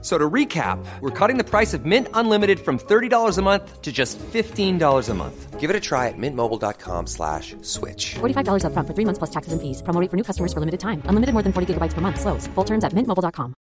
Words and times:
So 0.00 0.16
to 0.16 0.30
recap, 0.30 0.78
we're 1.00 1.10
cutting 1.10 1.38
the 1.38 1.44
price 1.44 1.74
of 1.74 1.84
Mint 1.84 2.06
Unlimited 2.14 2.60
from 2.60 2.78
$30 2.78 3.36
a 3.36 3.42
month 3.42 3.82
to 3.82 3.90
just 3.90 4.16
$15 4.18 5.08
a 5.08 5.14
month. 5.14 5.58
Give 5.58 5.70
it 5.70 5.74
a 5.74 5.80
try 5.80 6.06
at 6.06 6.14
mintmobile.com 6.16 7.08
slash 7.08 7.56
switch. 7.62 8.14
$45 8.20 8.64
up 8.64 8.72
front 8.74 8.86
for 8.86 8.94
three 8.94 9.04
months 9.04 9.18
plus 9.18 9.30
taxes 9.30 9.52
and 9.52 9.60
fees. 9.60 9.82
Promo 9.82 10.00
rate 10.00 10.08
for 10.08 10.16
new 10.16 10.22
customers 10.22 10.52
for 10.52 10.60
limited 10.60 10.78
time. 10.78 11.02
Unlimited 11.06 11.32
more 11.32 11.42
than 11.42 11.52
40 11.52 11.74
gigabytes 11.74 11.94
per 11.94 12.00
month. 12.00 12.20
Slows. 12.20 12.46
Full 12.54 12.64
terms 12.64 12.84
at 12.84 12.92
mintmobile.com. 12.92 13.54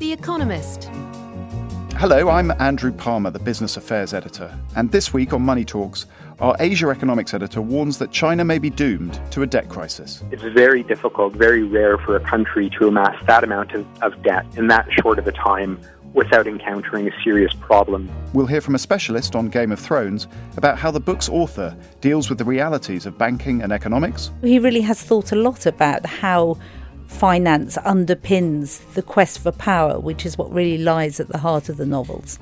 The 0.00 0.12
Economist. 0.12 0.90
Hello, 1.98 2.28
I'm 2.28 2.52
Andrew 2.60 2.92
Palmer, 2.92 3.30
the 3.30 3.40
Business 3.40 3.76
Affairs 3.76 4.14
Editor. 4.14 4.56
And 4.76 4.92
this 4.92 5.12
week 5.12 5.32
on 5.32 5.42
Money 5.42 5.64
Talks, 5.64 6.06
our 6.40 6.56
Asia 6.60 6.88
Economics 6.88 7.34
Editor 7.34 7.60
warns 7.60 7.98
that 7.98 8.12
China 8.12 8.44
may 8.44 8.58
be 8.58 8.70
doomed 8.70 9.20
to 9.32 9.42
a 9.42 9.46
debt 9.46 9.68
crisis. 9.68 10.22
It's 10.30 10.42
very 10.42 10.82
difficult, 10.82 11.34
very 11.34 11.62
rare 11.62 11.98
for 11.98 12.16
a 12.16 12.20
country 12.20 12.70
to 12.78 12.88
amass 12.88 13.16
that 13.26 13.42
amount 13.42 13.72
of, 13.72 13.86
of 14.02 14.22
debt 14.22 14.46
in 14.56 14.68
that 14.68 14.86
short 14.92 15.18
of 15.18 15.26
a 15.26 15.32
time 15.32 15.80
without 16.14 16.46
encountering 16.46 17.08
a 17.08 17.22
serious 17.22 17.52
problem. 17.54 18.10
We'll 18.32 18.46
hear 18.46 18.60
from 18.60 18.74
a 18.74 18.78
specialist 18.78 19.34
on 19.36 19.48
Game 19.48 19.72
of 19.72 19.78
Thrones 19.78 20.26
about 20.56 20.78
how 20.78 20.90
the 20.90 21.00
book's 21.00 21.28
author 21.28 21.76
deals 22.00 22.28
with 22.28 22.38
the 22.38 22.44
realities 22.44 23.04
of 23.04 23.18
banking 23.18 23.62
and 23.62 23.72
economics. 23.72 24.30
He 24.40 24.58
really 24.58 24.80
has 24.82 25.02
thought 25.02 25.32
a 25.32 25.36
lot 25.36 25.66
about 25.66 26.06
how 26.06 26.58
finance 27.08 27.76
underpins 27.78 28.80
the 28.94 29.02
quest 29.02 29.40
for 29.40 29.52
power, 29.52 29.98
which 29.98 30.24
is 30.24 30.38
what 30.38 30.52
really 30.52 30.78
lies 30.78 31.20
at 31.20 31.28
the 31.28 31.38
heart 31.38 31.68
of 31.68 31.76
the 31.76 31.86
novels. 31.86 32.38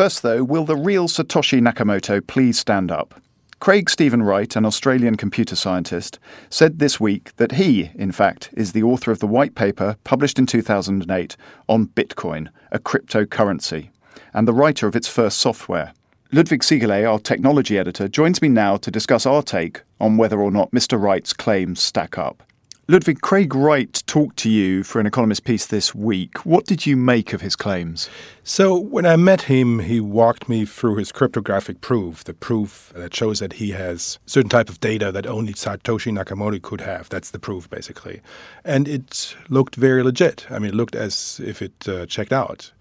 First, 0.00 0.22
though, 0.22 0.42
will 0.42 0.64
the 0.64 0.76
real 0.76 1.08
Satoshi 1.08 1.60
Nakamoto 1.60 2.26
please 2.26 2.58
stand 2.58 2.90
up? 2.90 3.20
Craig 3.58 3.90
Stephen 3.90 4.22
Wright, 4.22 4.56
an 4.56 4.64
Australian 4.64 5.16
computer 5.16 5.54
scientist, 5.54 6.18
said 6.48 6.78
this 6.78 6.98
week 6.98 7.36
that 7.36 7.52
he, 7.52 7.90
in 7.94 8.10
fact, 8.10 8.48
is 8.54 8.72
the 8.72 8.82
author 8.82 9.10
of 9.10 9.18
the 9.18 9.26
white 9.26 9.54
paper 9.54 9.98
published 10.02 10.38
in 10.38 10.46
2008 10.46 11.36
on 11.68 11.88
Bitcoin, 11.88 12.48
a 12.72 12.78
cryptocurrency, 12.78 13.90
and 14.32 14.48
the 14.48 14.54
writer 14.54 14.86
of 14.86 14.96
its 14.96 15.06
first 15.06 15.38
software. 15.38 15.92
Ludwig 16.32 16.62
Siegele, 16.62 17.06
our 17.06 17.18
technology 17.18 17.78
editor, 17.78 18.08
joins 18.08 18.40
me 18.40 18.48
now 18.48 18.78
to 18.78 18.90
discuss 18.90 19.26
our 19.26 19.42
take 19.42 19.82
on 20.00 20.16
whether 20.16 20.40
or 20.40 20.50
not 20.50 20.70
Mr. 20.70 20.98
Wright's 20.98 21.34
claims 21.34 21.82
stack 21.82 22.16
up. 22.16 22.42
Ludwig, 22.90 23.20
Craig 23.20 23.54
Wright 23.54 24.02
talked 24.08 24.36
to 24.38 24.50
you 24.50 24.82
for 24.82 24.98
an 24.98 25.06
Economist 25.06 25.44
piece 25.44 25.64
this 25.64 25.94
week. 25.94 26.44
What 26.44 26.66
did 26.66 26.86
you 26.86 26.96
make 26.96 27.32
of 27.32 27.40
his 27.40 27.54
claims? 27.54 28.10
So, 28.42 28.76
when 28.76 29.06
I 29.06 29.14
met 29.14 29.42
him, 29.42 29.78
he 29.78 30.00
walked 30.00 30.48
me 30.48 30.64
through 30.64 30.96
his 30.96 31.12
cryptographic 31.12 31.82
proof, 31.82 32.24
the 32.24 32.34
proof 32.34 32.92
that 32.96 33.14
shows 33.14 33.38
that 33.38 33.52
he 33.52 33.70
has 33.70 34.18
certain 34.26 34.50
type 34.50 34.68
of 34.68 34.80
data 34.80 35.12
that 35.12 35.24
only 35.24 35.52
Satoshi 35.52 36.12
Nakamoto 36.12 36.60
could 36.60 36.80
have. 36.80 37.08
That's 37.08 37.30
the 37.30 37.38
proof, 37.38 37.70
basically. 37.70 38.22
And 38.64 38.88
it 38.88 39.36
looked 39.48 39.76
very 39.76 40.02
legit. 40.02 40.48
I 40.50 40.58
mean, 40.58 40.70
it 40.70 40.74
looked 40.74 40.96
as 40.96 41.40
if 41.44 41.62
it 41.62 41.88
uh, 41.88 42.06
checked 42.06 42.32
out. 42.32 42.72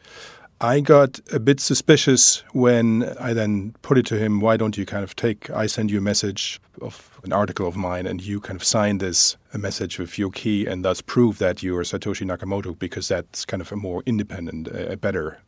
I 0.62 0.82
got 0.82 1.22
a 1.32 1.40
bit 1.40 1.62
suspicious 1.62 2.44
when 2.52 3.16
I 3.18 3.32
then 3.32 3.74
put 3.82 3.98
it 3.98 4.06
to 4.08 4.18
him, 4.20 4.42
why 4.42 4.58
don't 4.58 4.78
you 4.78 4.86
kind 4.86 5.06
of 5.06 5.16
take, 5.16 5.50
I 5.50 5.68
send 5.68 5.90
you 5.90 6.00
a 6.00 6.02
message 6.02 6.60
of 6.82 7.18
an 7.24 7.32
article 7.32 7.66
of 7.66 7.78
mine 7.78 8.06
and 8.06 8.22
you 8.22 8.42
kind 8.42 8.60
of 8.60 8.64
sign 8.66 8.98
this 8.98 9.38
a 9.54 9.58
message 9.58 9.98
with 10.00 10.20
your 10.20 10.32
key 10.32 10.66
and 10.66 10.84
thus 10.84 11.00
prove 11.00 11.38
that 11.38 11.64
you 11.64 11.78
are 11.78 11.84
Satoshi 11.84 12.26
Nakamoto 12.26 12.78
because 12.78 13.08
that's 13.08 13.46
kind 13.46 13.62
of 13.62 13.72
a 13.72 13.78
more 13.78 14.04
independent, 14.06 14.68
a 14.68 14.98
better 14.98 15.40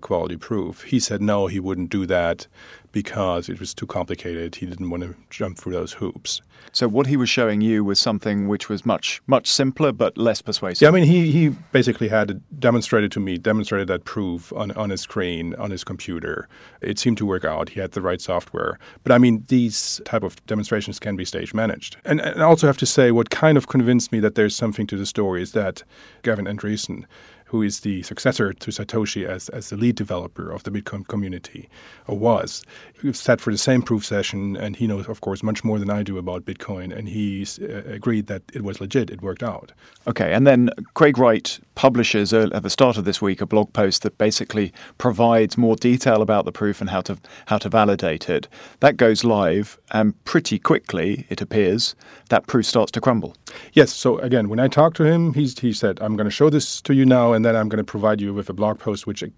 quality 0.00 0.36
proof. 0.36 0.82
He 0.82 1.00
said 1.00 1.20
no, 1.20 1.46
he 1.46 1.60
wouldn't 1.60 1.90
do 1.90 2.06
that 2.06 2.46
because 2.92 3.48
it 3.48 3.60
was 3.60 3.74
too 3.74 3.86
complicated. 3.86 4.56
He 4.56 4.66
didn't 4.66 4.90
want 4.90 5.02
to 5.02 5.14
jump 5.30 5.58
through 5.58 5.72
those 5.74 5.92
hoops. 5.92 6.40
So 6.72 6.88
what 6.88 7.06
he 7.06 7.16
was 7.16 7.28
showing 7.28 7.60
you 7.60 7.84
was 7.84 7.98
something 7.98 8.48
which 8.48 8.68
was 8.68 8.84
much 8.84 9.22
much 9.26 9.48
simpler 9.48 9.92
but 9.92 10.18
less 10.18 10.42
persuasive. 10.42 10.82
Yeah, 10.82 10.88
I 10.88 10.92
mean 10.92 11.04
he 11.04 11.30
he 11.30 11.48
basically 11.72 12.08
had 12.08 12.40
demonstrated 12.58 13.12
to 13.12 13.20
me, 13.20 13.38
demonstrated 13.38 13.88
that 13.88 14.04
proof 14.04 14.52
on 14.52 14.70
on 14.72 14.90
his 14.90 15.00
screen 15.00 15.54
on 15.56 15.70
his 15.70 15.84
computer. 15.84 16.48
It 16.80 16.98
seemed 16.98 17.18
to 17.18 17.26
work 17.26 17.44
out. 17.44 17.70
He 17.70 17.80
had 17.80 17.92
the 17.92 18.02
right 18.02 18.20
software. 18.20 18.78
But 19.02 19.12
I 19.12 19.18
mean 19.18 19.44
these 19.48 20.00
type 20.04 20.22
of 20.22 20.44
demonstrations 20.46 20.98
can 20.98 21.16
be 21.16 21.24
stage 21.24 21.54
managed. 21.54 21.96
And, 22.04 22.20
and 22.20 22.42
I 22.42 22.46
also 22.46 22.66
have 22.66 22.78
to 22.78 22.86
say 22.86 23.10
what 23.10 23.30
kind 23.30 23.56
of 23.56 23.68
convinced 23.68 24.12
me 24.12 24.20
that 24.20 24.34
there's 24.34 24.54
something 24.54 24.86
to 24.88 24.96
the 24.96 25.06
story 25.06 25.42
is 25.42 25.52
that 25.52 25.82
Gavin 26.22 26.46
Andresen 26.46 27.04
who 27.48 27.62
is 27.62 27.80
the 27.80 28.02
successor 28.02 28.52
to 28.52 28.70
Satoshi 28.70 29.26
as, 29.26 29.48
as 29.48 29.70
the 29.70 29.76
lead 29.76 29.96
developer 29.96 30.50
of 30.50 30.64
the 30.64 30.70
Bitcoin 30.70 31.06
community, 31.08 31.68
or 32.06 32.18
was, 32.18 32.62
sat 33.12 33.40
for 33.40 33.50
the 33.50 33.58
same 33.58 33.80
proof 33.80 34.04
session, 34.04 34.56
and 34.56 34.76
he 34.76 34.86
knows, 34.86 35.08
of 35.08 35.22
course, 35.22 35.42
much 35.42 35.64
more 35.64 35.78
than 35.78 35.88
I 35.88 36.02
do 36.02 36.18
about 36.18 36.44
Bitcoin, 36.44 36.96
and 36.96 37.08
he 37.08 37.46
uh, 37.62 37.90
agreed 37.90 38.26
that 38.26 38.42
it 38.52 38.62
was 38.62 38.80
legit, 38.80 39.08
it 39.10 39.22
worked 39.22 39.42
out. 39.42 39.72
Okay, 40.06 40.34
and 40.34 40.46
then 40.46 40.70
Craig 40.92 41.16
Wright 41.16 41.58
publishes 41.74 42.34
uh, 42.34 42.48
at 42.52 42.62
the 42.62 42.70
start 42.70 42.98
of 42.98 43.04
this 43.04 43.22
week 43.22 43.40
a 43.40 43.46
blog 43.46 43.72
post 43.72 44.02
that 44.02 44.18
basically 44.18 44.72
provides 44.98 45.56
more 45.56 45.76
detail 45.76 46.20
about 46.20 46.44
the 46.44 46.52
proof 46.52 46.80
and 46.80 46.90
how 46.90 47.00
to 47.00 47.16
how 47.46 47.56
to 47.56 47.68
validate 47.68 48.28
it. 48.28 48.48
That 48.80 48.96
goes 48.96 49.24
live, 49.24 49.78
and 49.90 50.12
pretty 50.24 50.58
quickly, 50.58 51.24
it 51.30 51.40
appears, 51.40 51.94
that 52.28 52.46
proof 52.46 52.66
starts 52.66 52.92
to 52.92 53.00
crumble. 53.00 53.36
Yes. 53.72 53.92
So 53.92 54.18
again, 54.18 54.48
when 54.48 54.60
I 54.60 54.68
talked 54.68 54.96
to 54.98 55.04
him, 55.04 55.32
he's, 55.34 55.58
he 55.58 55.72
said, 55.72 55.98
"I'm 56.02 56.16
going 56.16 56.26
to 56.26 56.30
show 56.30 56.50
this 56.50 56.82
to 56.82 56.94
you 56.94 57.06
now." 57.06 57.37
And 57.38 57.44
then 57.44 57.54
I'm 57.54 57.68
going 57.68 57.78
to 57.78 57.84
provide 57.84 58.20
you 58.20 58.34
with 58.34 58.50
a 58.50 58.52
blog 58.52 58.80
post 58.80 59.06
which 59.06 59.22
uh, 59.22 59.28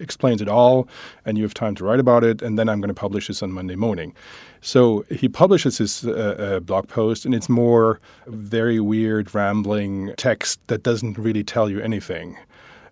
explains 0.00 0.42
it 0.42 0.48
all, 0.48 0.88
and 1.24 1.38
you 1.38 1.44
have 1.44 1.54
time 1.54 1.76
to 1.76 1.84
write 1.84 2.00
about 2.00 2.24
it, 2.24 2.42
and 2.42 2.58
then 2.58 2.68
I'm 2.68 2.80
going 2.80 2.88
to 2.88 3.00
publish 3.00 3.28
this 3.28 3.44
on 3.44 3.52
Monday 3.52 3.76
morning. 3.76 4.12
So 4.60 5.04
he 5.08 5.28
publishes 5.28 5.78
his 5.78 6.04
uh, 6.04 6.10
uh, 6.10 6.60
blog 6.60 6.88
post, 6.88 7.24
and 7.24 7.32
it's 7.32 7.48
more 7.48 8.00
very 8.26 8.80
weird, 8.80 9.32
rambling 9.36 10.14
text 10.16 10.66
that 10.66 10.82
doesn't 10.82 11.16
really 11.16 11.44
tell 11.44 11.70
you 11.70 11.78
anything. 11.78 12.36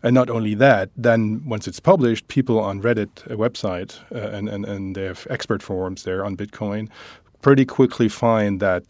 And 0.04 0.14
not 0.14 0.30
only 0.30 0.54
that, 0.54 0.90
then 0.96 1.42
once 1.44 1.66
it's 1.66 1.80
published, 1.80 2.28
people 2.28 2.60
on 2.60 2.80
Reddit, 2.80 3.26
a 3.26 3.36
website, 3.36 3.98
uh, 4.12 4.36
and, 4.36 4.48
and, 4.48 4.64
and 4.64 4.94
they 4.94 5.06
have 5.06 5.26
expert 5.28 5.60
forums 5.60 6.04
there 6.04 6.24
on 6.24 6.36
Bitcoin, 6.36 6.88
pretty 7.42 7.64
quickly 7.64 8.08
find 8.08 8.60
that 8.60 8.84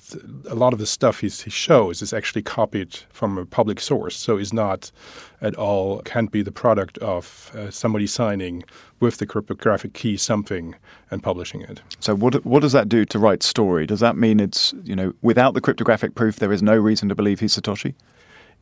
a 0.48 0.54
lot 0.54 0.74
of 0.74 0.78
the 0.78 0.86
stuff 0.86 1.20
he 1.20 1.28
shows 1.28 2.02
is 2.02 2.12
actually 2.12 2.42
copied 2.42 2.94
from 3.10 3.38
a 3.38 3.46
public 3.46 3.80
source, 3.80 4.14
so 4.14 4.36
is 4.36 4.52
not 4.52 4.92
at 5.40 5.54
all 5.56 6.00
can't 6.02 6.30
be 6.30 6.42
the 6.42 6.52
product 6.52 6.98
of 6.98 7.50
uh, 7.56 7.70
somebody 7.70 8.06
signing 8.06 8.62
with 9.00 9.16
the 9.16 9.26
cryptographic 9.26 9.94
key 9.94 10.16
something 10.16 10.76
and 11.10 11.22
publishing 11.22 11.62
it. 11.62 11.80
So 11.98 12.14
what 12.14 12.44
what 12.44 12.60
does 12.60 12.72
that 12.72 12.88
do 12.88 13.04
to 13.06 13.18
Wright's 13.18 13.46
story? 13.46 13.86
Does 13.86 14.00
that 14.00 14.16
mean 14.16 14.38
it's 14.38 14.74
you 14.84 14.94
know 14.94 15.12
without 15.22 15.54
the 15.54 15.60
cryptographic 15.60 16.14
proof 16.14 16.36
there 16.36 16.52
is 16.52 16.62
no 16.62 16.76
reason 16.76 17.08
to 17.08 17.14
believe 17.14 17.40
he's 17.40 17.56
Satoshi? 17.56 17.94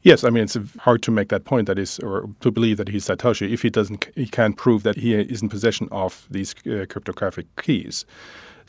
Yes, 0.03 0.25
I 0.25 0.31
mean 0.31 0.45
it's 0.45 0.57
hard 0.78 1.03
to 1.03 1.11
make 1.11 1.28
that 1.28 1.45
point. 1.45 1.67
That 1.67 1.78
is, 1.78 1.99
or 1.99 2.31
to 2.41 2.51
believe 2.51 2.78
that 2.78 2.89
he's 2.89 3.07
Satoshi 3.07 3.53
if 3.53 3.61
he 3.61 3.71
doesn't, 3.71 4.09
he 4.15 4.27
can't 4.27 4.57
prove 4.57 4.83
that 4.84 4.97
he 4.97 5.15
is 5.15 5.43
in 5.43 5.49
possession 5.49 5.89
of 5.91 6.27
these 6.31 6.55
uh, 6.67 6.87
cryptographic 6.89 7.47
keys. 7.57 8.07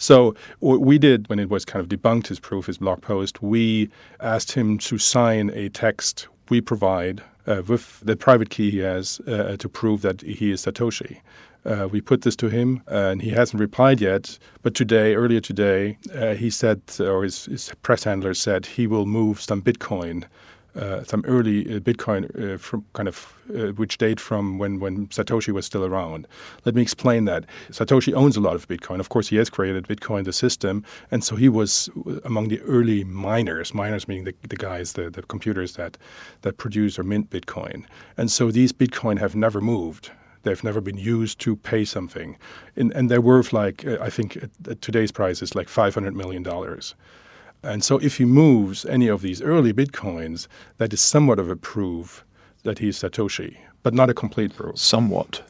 So 0.02 0.34
what 0.62 0.82
we 0.82 0.98
did 0.98 1.30
when 1.30 1.38
it 1.38 1.52
was 1.52 1.64
kind 1.64 1.80
of 1.80 1.88
debunked 1.88 2.26
his 2.26 2.40
proof, 2.40 2.66
his 2.66 2.80
blog 2.80 3.04
post, 3.04 3.44
we 3.44 3.88
asked 4.20 4.52
him 4.52 4.80
to 4.80 4.98
sign 4.98 5.52
a 5.54 5.70
text 5.70 6.28
we 6.50 6.60
provide 6.60 7.22
uh, 7.46 7.62
with 7.68 8.00
the 8.04 8.16
private 8.16 8.50
key 8.50 8.72
he 8.72 8.80
has 8.80 9.22
uh, 9.28 9.56
to 9.58 9.70
prove 9.70 10.02
that 10.02 10.22
he 10.22 10.52
is 10.52 10.66
Satoshi. 10.66 11.18
Uh, 11.66 11.88
we 11.92 12.02
put 12.02 12.24
this 12.24 12.36
to 12.38 12.50
him, 12.50 12.82
and 12.88 13.22
he 13.22 13.30
hasn't 13.30 13.60
replied 13.60 14.02
yet. 14.02 14.40
But 14.64 14.74
today, 14.74 15.14
earlier 15.14 15.40
today, 15.40 16.00
uh, 16.16 16.34
he 16.34 16.50
said, 16.50 16.82
or 17.00 17.24
his, 17.24 17.46
his, 17.46 17.72
press 17.84 18.04
handler 18.04 18.34
said, 18.34 18.66
he 18.66 18.88
will 18.88 19.06
move 19.06 19.40
some 19.40 19.62
Bitcoin 19.62 20.24
uh, 20.76 21.04
some 21.04 21.24
early 21.28 21.76
uh, 21.76 21.80
Bitcoin 21.80 22.54
uh, 22.54 22.58
from 22.58 22.86
kind 22.94 23.08
of 23.08 23.34
uh, 23.54 23.74
which 23.74 23.98
date 23.98 24.20
from 24.20 24.58
when 24.58 24.80
when 24.80 25.08
Satoshi 25.08 25.52
was 25.52 25.66
still 25.66 25.84
around. 25.84 26.28
Let 26.66 26.76
me 26.76 26.82
explain 26.82 27.26
that. 27.26 27.46
Satoshi 27.70 28.14
owns 28.14 28.38
a 28.38 28.42
lot 28.42 28.56
of 28.56 28.68
Bitcoin. 28.68 29.00
Of 29.00 29.10
course, 29.10 29.28
he 29.28 29.36
has 29.38 29.50
created 29.50 29.88
Bitcoin, 29.88 30.24
the 30.24 30.34
system, 30.34 30.84
and 31.12 31.24
so 31.24 31.36
he 31.36 31.50
was 31.50 31.90
among 32.24 32.48
the 32.50 32.62
early 32.62 33.04
miners. 33.04 33.74
Miners 33.74 34.08
meaning 34.08 34.24
the, 34.24 34.36
the 34.48 34.56
guys, 34.56 34.94
the, 34.94 35.10
the 35.10 35.24
computers 35.24 35.76
that 35.76 35.98
that 36.42 36.58
produce 36.58 36.98
or 36.98 37.04
mint 37.04 37.30
Bitcoin. 37.30 37.86
And 38.18 38.32
so 38.32 38.52
these 38.52 38.72
Bitcoin 38.74 39.20
have 39.20 39.36
never 39.36 39.62
moved. 39.62 40.12
They've 40.44 40.64
never 40.64 40.82
been 40.82 40.98
used 40.98 41.40
to 41.42 41.56
pay 41.56 41.86
something, 41.86 42.38
and, 42.76 42.92
and 42.94 43.12
they're 43.12 43.22
worth 43.22 43.54
like 43.54 43.86
uh, 43.86 43.98
I 44.02 44.10
think 44.10 44.38
at, 44.38 44.50
at 44.70 44.82
today's 44.82 45.12
price 45.12 45.42
is 45.44 45.54
like 45.54 45.70
five 45.70 45.94
hundred 45.94 46.16
million 46.16 46.44
dollars. 46.44 46.96
And 47.64 47.84
so 47.84 47.98
if 48.00 48.18
he 48.18 48.26
moves 48.26 48.86
any 48.86 49.08
of 49.08 49.22
these 49.22 49.42
early 49.42 49.72
bitcoins, 49.74 50.48
that 50.78 50.94
is 50.94 51.02
somewhat 51.02 51.40
of 51.40 51.50
a 51.50 51.56
proof 51.56 52.26
that 52.64 52.80
he's 52.80 52.98
Satoshi, 52.98 53.58
but 53.84 53.94
not 53.94 54.10
a 54.10 54.14
complete 54.14 54.56
proof. 54.56 54.78
Somewhat. 54.78 55.44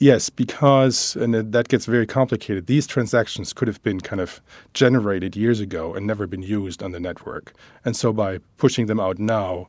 Yes, 0.00 0.30
because, 0.30 1.16
and 1.16 1.34
that 1.34 1.68
gets 1.68 1.84
very 1.84 2.06
complicated, 2.06 2.66
these 2.66 2.86
transactions 2.86 3.52
could 3.52 3.66
have 3.66 3.82
been 3.82 4.00
kind 4.00 4.20
of 4.20 4.40
generated 4.72 5.34
years 5.34 5.58
ago 5.58 5.92
and 5.92 6.06
never 6.06 6.26
been 6.26 6.42
used 6.42 6.84
on 6.84 6.92
the 6.92 7.00
network. 7.00 7.52
And 7.84 7.96
so 7.96 8.12
by 8.12 8.38
pushing 8.58 8.86
them 8.86 9.00
out 9.00 9.18
now, 9.18 9.66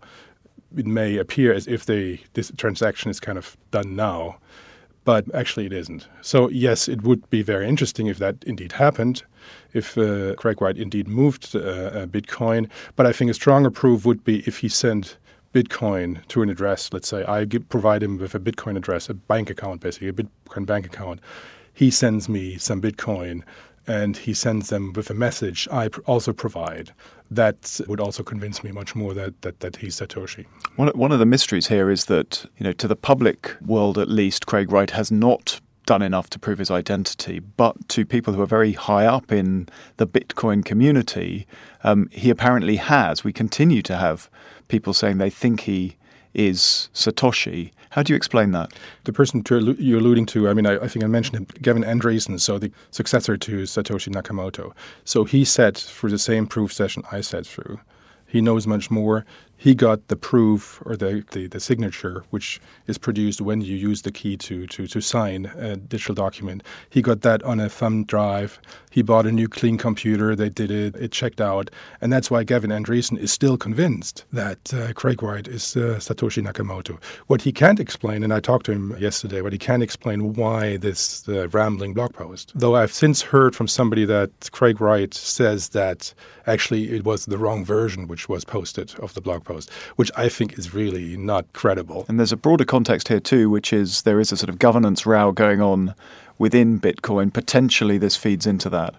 it 0.77 0.85
may 0.85 1.17
appear 1.17 1.51
as 1.51 1.67
if 1.67 1.87
they, 1.87 2.21
this 2.33 2.51
transaction 2.57 3.09
is 3.09 3.19
kind 3.19 3.39
of 3.39 3.57
done 3.71 3.95
now, 3.95 4.37
but 5.05 5.33
actually 5.33 5.65
it 5.65 5.73
isn't. 5.73 6.07
So, 6.21 6.49
yes, 6.49 6.87
it 6.87 7.03
would 7.03 7.29
be 7.29 7.41
very 7.41 7.67
interesting 7.67 8.07
if 8.07 8.17
that 8.19 8.43
indeed 8.45 8.73
happened, 8.73 9.23
if 9.73 9.97
uh, 9.97 10.35
Craig 10.35 10.61
Wright 10.61 10.77
indeed 10.77 11.07
moved 11.07 11.55
uh, 11.55 11.59
uh 11.59 12.05
Bitcoin. 12.05 12.69
But 12.95 13.05
I 13.05 13.13
think 13.13 13.31
a 13.31 13.33
stronger 13.33 13.71
proof 13.71 14.05
would 14.05 14.23
be 14.23 14.39
if 14.45 14.59
he 14.59 14.69
sent 14.69 15.17
Bitcoin 15.53 16.25
to 16.27 16.41
an 16.41 16.49
address. 16.49 16.91
Let's 16.93 17.07
say 17.07 17.23
I 17.23 17.45
give, 17.45 17.67
provide 17.69 18.03
him 18.03 18.17
with 18.17 18.35
a 18.35 18.39
Bitcoin 18.39 18.77
address, 18.77 19.09
a 19.09 19.13
bank 19.13 19.49
account, 19.49 19.81
basically 19.81 20.09
a 20.09 20.13
Bitcoin 20.13 20.65
bank 20.65 20.85
account. 20.85 21.19
He 21.73 21.89
sends 21.89 22.27
me 22.27 22.57
some 22.57 22.81
Bitcoin, 22.81 23.43
and 23.89 24.15
he 24.15 24.35
sends 24.35 24.69
them 24.69 24.93
with 24.93 25.09
a 25.09 25.15
message 25.15 25.67
I 25.71 25.87
also 26.05 26.31
provide. 26.31 26.93
That 27.31 27.81
would 27.87 27.99
also 27.99 28.21
convince 28.23 28.63
me 28.63 28.71
much 28.71 28.95
more 28.95 29.15
that, 29.15 29.41
that, 29.41 29.59
that 29.61 29.77
he's 29.77 29.99
Satoshi. 29.99 30.45
One, 30.75 30.89
one 30.89 31.11
of 31.11 31.17
the 31.17 31.25
mysteries 31.25 31.67
here 31.67 31.89
is 31.89 32.05
that, 32.05 32.45
you 32.57 32.63
know, 32.63 32.73
to 32.73 32.87
the 32.87 32.95
public 32.95 33.55
world 33.61 33.97
at 33.97 34.07
least, 34.07 34.45
Craig 34.45 34.71
Wright 34.71 34.91
has 34.91 35.11
not 35.11 35.59
done 35.87 36.03
enough 36.03 36.29
to 36.29 36.37
prove 36.37 36.59
his 36.59 36.69
identity, 36.69 37.39
but 37.39 37.75
to 37.89 38.05
people 38.05 38.31
who 38.33 38.41
are 38.43 38.47
very 38.47 38.73
high 38.73 39.07
up 39.07 39.31
in 39.31 39.67
the 39.97 40.05
Bitcoin 40.05 40.63
community, 40.63 41.47
um, 41.83 42.07
he 42.11 42.29
apparently 42.29 42.75
has. 42.75 43.23
We 43.23 43.33
continue 43.33 43.81
to 43.81 43.97
have 43.97 44.29
people 44.67 44.93
saying 44.93 45.17
they 45.17 45.31
think 45.31 45.61
he 45.61 45.97
is 46.33 46.89
Satoshi. 46.93 47.71
How 47.91 48.03
do 48.03 48.13
you 48.13 48.17
explain 48.17 48.51
that? 48.51 48.71
The 49.05 49.13
person 49.13 49.43
you're 49.49 49.99
alluding 49.99 50.27
to, 50.27 50.47
I 50.47 50.53
mean, 50.53 50.65
I, 50.65 50.75
I, 50.75 50.87
think 50.87 51.03
I 51.03 51.07
mentioned 51.07 51.37
him, 51.37 51.47
Gavin 51.61 51.83
Andresen, 51.83 52.39
so 52.39 52.59
the 52.59 52.71
successor 52.91 53.35
to 53.37 53.63
Satoshi 53.63 54.13
Nakamoto. 54.13 54.73
So 55.05 55.23
he 55.23 55.43
sat 55.43 55.77
through 55.77 56.11
the 56.11 56.19
same 56.19 56.45
proof 56.45 56.71
session 56.71 57.03
I 57.11 57.21
sat 57.21 57.47
through. 57.47 57.79
He 58.27 58.41
knows 58.41 58.67
much 58.67 58.91
more 58.91 59.25
he 59.59 59.75
got 59.75 60.07
the 60.07 60.15
proof 60.15 60.81
or 60.85 60.95
the, 60.95 61.23
the, 61.31 61.47
the, 61.47 61.59
signature, 61.59 62.23
which 62.29 62.61
is 62.87 62.97
produced 62.97 63.41
when 63.41 63.59
you 63.59 63.75
use 63.75 64.03
the 64.03 64.11
key 64.11 64.37
to, 64.37 64.65
to, 64.67 64.87
to 64.87 65.01
sign 65.01 65.47
a 65.57 65.75
digital 65.75 66.15
document. 66.15 66.63
He 66.89 67.01
got 67.01 67.21
that 67.21 67.43
on 67.43 67.59
a 67.59 67.67
thumb 67.67 68.05
drive. 68.05 68.57
He 68.89 69.01
bought 69.01 69.25
a 69.25 69.33
new 69.33 69.49
clean 69.49 69.77
computer. 69.77 70.33
They 70.33 70.47
did 70.47 70.71
it. 70.71 70.95
It 70.95 71.11
checked 71.11 71.41
out. 71.41 71.69
And 71.99 72.11
that's 72.11 72.31
why 72.31 72.45
Gavin 72.45 72.71
Andresen 72.71 73.17
is 73.19 73.33
still 73.33 73.57
convinced 73.57 74.23
that 74.31 74.73
uh, 74.73 74.93
Craig 74.93 75.21
Wright 75.21 75.45
is 75.45 75.75
uh, 75.75 75.99
Satoshi 75.99 76.41
Nakamoto. 76.41 76.97
What 77.27 77.41
he 77.41 77.51
can't 77.51 77.81
explain, 77.81 78.23
and 78.23 78.33
I 78.33 78.39
talked 78.39 78.65
to 78.67 78.71
him 78.71 78.95
yesterday, 78.97 79.41
but 79.41 79.51
he 79.51 79.59
can't 79.59 79.83
explain 79.83 80.35
why 80.35 80.77
this 80.77 81.27
uh, 81.27 81.49
rambling 81.49 81.93
blog 81.93 82.13
post. 82.13 82.53
Though 82.55 82.77
I've 82.77 82.93
since 82.93 83.21
heard 83.21 83.57
from 83.57 83.67
somebody 83.67 84.05
that 84.05 84.51
Craig 84.53 84.79
Wright 84.79 85.13
says 85.13 85.69
that 85.69 86.13
actually 86.47 86.91
it 86.95 87.03
was 87.03 87.25
the 87.25 87.37
wrong 87.37 87.65
version 87.65 88.07
which 88.07 88.29
was 88.29 88.45
posted 88.45 88.95
of 88.99 89.13
the 89.13 89.21
blog 89.21 89.43
post, 89.43 89.48
which 89.95 90.11
I 90.15 90.29
think 90.29 90.57
is 90.57 90.73
really 90.73 91.17
not 91.17 91.51
credible. 91.53 92.05
And 92.07 92.19
there's 92.19 92.31
a 92.31 92.37
broader 92.37 92.65
context 92.65 93.07
here 93.07 93.19
too, 93.19 93.49
which 93.49 93.73
is 93.73 94.03
there 94.03 94.19
is 94.19 94.31
a 94.31 94.37
sort 94.37 94.49
of 94.49 94.59
governance 94.59 95.05
row 95.05 95.31
going 95.31 95.61
on 95.61 95.95
within 96.37 96.79
Bitcoin. 96.79 97.33
Potentially, 97.33 97.97
this 97.97 98.15
feeds 98.15 98.45
into 98.45 98.69
that. 98.69 98.95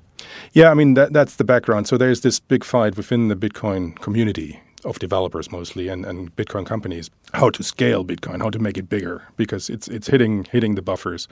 Yeah, 0.53 0.71
I 0.71 0.75
mean 0.75 0.95
that, 0.95 1.13
that's 1.13 1.37
the 1.37 1.45
background. 1.45 1.89
So 1.89 1.97
there's 1.97 2.21
this 2.21 2.41
big 2.41 2.65
fight 2.65 2.97
within 2.97 3.29
the 3.29 3.37
Bitcoin 3.37 3.99
community 4.01 4.61
of 4.85 4.99
developers 4.99 5.53
mostly 5.53 5.89
and, 5.89 6.07
and 6.07 6.35
Bitcoin 6.37 6.65
companies 6.65 7.11
how 7.35 7.51
to 7.51 7.63
scale 7.63 8.05
Bitcoin, 8.05 8.41
how 8.41 8.51
to 8.51 8.59
make 8.59 8.79
it 8.79 8.89
bigger 8.89 9.23
because 9.37 9.69
it's 9.69 9.89
it's 9.89 10.07
hitting 10.07 10.45
hitting 10.51 10.75
the 10.75 10.83
buffers. 10.83 11.29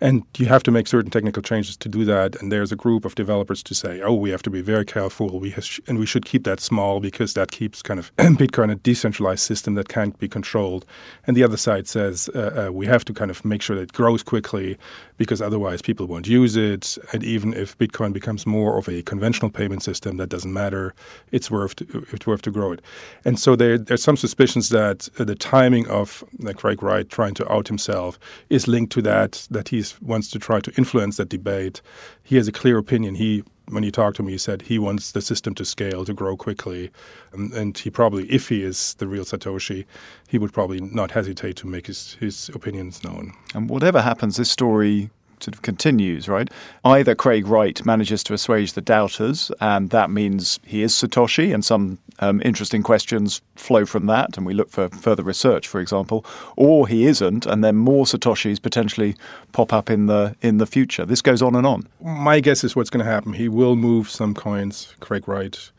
And 0.00 0.22
you 0.36 0.46
have 0.46 0.62
to 0.62 0.70
make 0.70 0.86
certain 0.86 1.10
technical 1.10 1.42
changes 1.42 1.76
to 1.78 1.88
do 1.88 2.04
that. 2.04 2.40
And 2.40 2.52
there's 2.52 2.70
a 2.70 2.76
group 2.76 3.04
of 3.04 3.16
developers 3.16 3.62
to 3.64 3.74
say, 3.74 4.00
oh, 4.00 4.14
we 4.14 4.30
have 4.30 4.42
to 4.42 4.50
be 4.50 4.60
very 4.60 4.84
careful. 4.84 5.40
We 5.40 5.50
sh- 5.50 5.80
and 5.88 5.98
we 5.98 6.06
should 6.06 6.24
keep 6.24 6.44
that 6.44 6.60
small 6.60 7.00
because 7.00 7.34
that 7.34 7.50
keeps 7.50 7.82
kind 7.82 7.98
of 7.98 8.14
Bitcoin 8.16 8.70
a 8.70 8.76
decentralized 8.76 9.40
system 9.40 9.74
that 9.74 9.88
can't 9.88 10.16
be 10.18 10.28
controlled. 10.28 10.86
And 11.26 11.36
the 11.36 11.42
other 11.42 11.56
side 11.56 11.88
says 11.88 12.30
uh, 12.34 12.68
uh, 12.68 12.72
we 12.72 12.86
have 12.86 13.04
to 13.06 13.12
kind 13.12 13.30
of 13.30 13.44
make 13.44 13.60
sure 13.60 13.74
that 13.76 13.82
it 13.82 13.92
grows 13.92 14.22
quickly 14.22 14.78
because 15.16 15.42
otherwise 15.42 15.82
people 15.82 16.06
won't 16.06 16.28
use 16.28 16.56
it. 16.56 16.96
And 17.12 17.24
even 17.24 17.52
if 17.54 17.76
Bitcoin 17.76 18.12
becomes 18.12 18.46
more 18.46 18.78
of 18.78 18.88
a 18.88 19.02
conventional 19.02 19.50
payment 19.50 19.82
system, 19.82 20.16
that 20.18 20.28
doesn't 20.28 20.52
matter. 20.52 20.94
It's 21.32 21.50
worth 21.50 21.74
to, 21.76 22.06
it's 22.12 22.26
worth 22.26 22.42
to 22.42 22.52
grow 22.52 22.72
it. 22.72 22.82
And 23.24 23.38
so 23.38 23.56
there, 23.56 23.76
there's 23.76 24.02
some 24.02 24.16
suspicions 24.16 24.68
that 24.68 25.08
uh, 25.18 25.24
the 25.24 25.34
timing 25.34 25.88
of 25.88 26.22
Craig 26.56 26.82
Wright 26.82 27.08
trying 27.08 27.34
to 27.34 27.52
out 27.52 27.66
himself 27.66 28.18
is 28.48 28.68
linked 28.68 28.92
to 28.92 29.02
that, 29.02 29.46
that 29.50 29.68
he's 29.68 29.87
wants 30.00 30.30
to 30.30 30.38
try 30.38 30.60
to 30.60 30.72
influence 30.76 31.16
that 31.16 31.28
debate. 31.28 31.80
He 32.22 32.36
has 32.36 32.48
a 32.48 32.52
clear 32.52 32.78
opinion. 32.78 33.14
He 33.14 33.44
when 33.70 33.82
you 33.82 33.90
talked 33.90 34.16
to 34.16 34.22
him, 34.22 34.28
he 34.28 34.38
said 34.38 34.62
he 34.62 34.78
wants 34.78 35.12
the 35.12 35.20
system 35.20 35.54
to 35.54 35.64
scale, 35.64 36.04
to 36.04 36.14
grow 36.14 36.36
quickly. 36.36 36.90
Um, 37.34 37.52
and 37.54 37.76
he 37.76 37.90
probably, 37.90 38.24
if 38.32 38.48
he 38.48 38.62
is 38.62 38.94
the 38.94 39.06
real 39.06 39.24
Satoshi, 39.24 39.84
he 40.28 40.38
would 40.38 40.52
probably 40.52 40.80
not 40.80 41.10
hesitate 41.10 41.56
to 41.56 41.66
make 41.66 41.86
his, 41.86 42.14
his 42.14 42.48
opinions 42.54 43.04
known. 43.04 43.32
And 43.54 43.68
whatever 43.68 44.00
happens, 44.00 44.36
this 44.36 44.50
story 44.50 45.10
sort 45.42 45.54
of 45.54 45.62
continues, 45.62 46.28
right? 46.28 46.50
Either 46.84 47.14
Craig 47.14 47.46
Wright 47.46 47.84
manages 47.84 48.22
to 48.24 48.34
assuage 48.34 48.72
the 48.72 48.80
doubters, 48.80 49.50
and 49.60 49.90
that 49.90 50.10
means 50.10 50.60
he 50.64 50.82
is 50.82 50.92
Satoshi, 50.92 51.52
and 51.54 51.64
some 51.64 51.98
um, 52.20 52.42
interesting 52.44 52.82
questions 52.82 53.40
flow 53.56 53.86
from 53.86 54.06
that, 54.06 54.36
and 54.36 54.46
we 54.46 54.54
look 54.54 54.70
for 54.70 54.88
further 54.88 55.22
research, 55.22 55.68
for 55.68 55.80
example, 55.80 56.24
or 56.56 56.88
he 56.88 57.06
isn't, 57.06 57.46
and 57.46 57.62
then 57.62 57.76
more 57.76 58.04
Satoshis 58.04 58.60
potentially 58.60 59.14
pop 59.52 59.72
up 59.72 59.90
in 59.90 60.06
the 60.06 60.34
in 60.42 60.58
the 60.58 60.66
future. 60.66 61.04
This 61.04 61.22
goes 61.22 61.42
on 61.42 61.54
and 61.54 61.66
on. 61.66 61.86
My 62.02 62.40
guess 62.40 62.64
is 62.64 62.74
what's 62.74 62.90
going 62.90 63.04
to 63.04 63.10
happen. 63.10 63.32
He 63.32 63.48
will 63.48 63.76
move 63.76 64.08
some 64.10 64.34
coins, 64.34 64.94
Craig 65.00 65.28
Wright. 65.28 65.70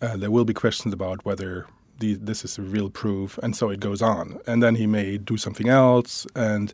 Uh, 0.00 0.16
there 0.16 0.30
will 0.30 0.44
be 0.44 0.54
questions 0.54 0.92
about 0.92 1.24
whether 1.24 1.66
this 1.98 2.44
is 2.44 2.58
a 2.58 2.62
real 2.62 2.90
proof, 2.90 3.38
and 3.42 3.54
so 3.54 3.70
it 3.70 3.78
goes 3.78 4.02
on. 4.02 4.38
And 4.46 4.62
then 4.62 4.74
he 4.74 4.86
may 4.86 5.18
do 5.18 5.36
something 5.36 5.68
else, 5.68 6.26
and 6.34 6.72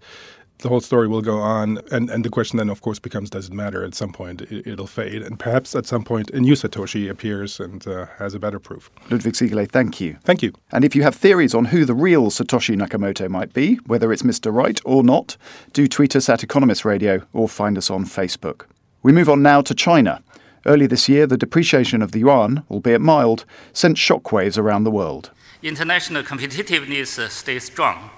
the 0.58 0.68
whole 0.68 0.80
story 0.80 1.06
will 1.06 1.22
go 1.22 1.38
on, 1.38 1.78
and, 1.92 2.10
and 2.10 2.24
the 2.24 2.30
question 2.30 2.56
then, 2.56 2.68
of 2.68 2.80
course, 2.80 2.98
becomes: 2.98 3.30
Does 3.30 3.48
it 3.48 3.52
matter? 3.52 3.84
At 3.84 3.94
some 3.94 4.12
point, 4.12 4.42
it, 4.42 4.78
will 4.78 4.86
fade, 4.86 5.22
and 5.22 5.38
perhaps 5.38 5.74
at 5.74 5.86
some 5.86 6.04
point, 6.04 6.30
a 6.30 6.40
new 6.40 6.54
Satoshi 6.54 7.08
appears 7.08 7.60
and 7.60 7.86
uh, 7.86 8.06
has 8.18 8.34
a 8.34 8.38
better 8.38 8.58
proof. 8.58 8.90
Ludwig 9.10 9.34
Siegele, 9.34 9.70
thank 9.70 10.00
you. 10.00 10.16
Thank 10.24 10.42
you. 10.42 10.52
And 10.72 10.84
if 10.84 10.96
you 10.96 11.02
have 11.02 11.14
theories 11.14 11.54
on 11.54 11.66
who 11.66 11.84
the 11.84 11.94
real 11.94 12.30
Satoshi 12.30 12.76
Nakamoto 12.76 13.28
might 13.28 13.52
be, 13.52 13.76
whether 13.86 14.12
it's 14.12 14.22
Mr. 14.22 14.52
Wright 14.52 14.80
or 14.84 15.04
not, 15.04 15.36
do 15.72 15.86
tweet 15.86 16.16
us 16.16 16.28
at 16.28 16.42
Economist 16.42 16.84
Radio 16.84 17.22
or 17.32 17.48
find 17.48 17.78
us 17.78 17.90
on 17.90 18.04
Facebook. 18.04 18.62
We 19.02 19.12
move 19.12 19.28
on 19.28 19.42
now 19.42 19.60
to 19.62 19.74
China. 19.74 20.22
Early 20.66 20.86
this 20.86 21.08
year, 21.08 21.26
the 21.26 21.38
depreciation 21.38 22.02
of 22.02 22.12
the 22.12 22.18
yuan, 22.18 22.64
albeit 22.70 23.00
mild, 23.00 23.44
sent 23.72 23.96
shockwaves 23.96 24.58
around 24.58 24.84
the 24.84 24.90
world. 24.90 25.30
International 25.62 26.22
competitiveness 26.22 27.30
stays 27.30 27.64
strong. 27.64 28.10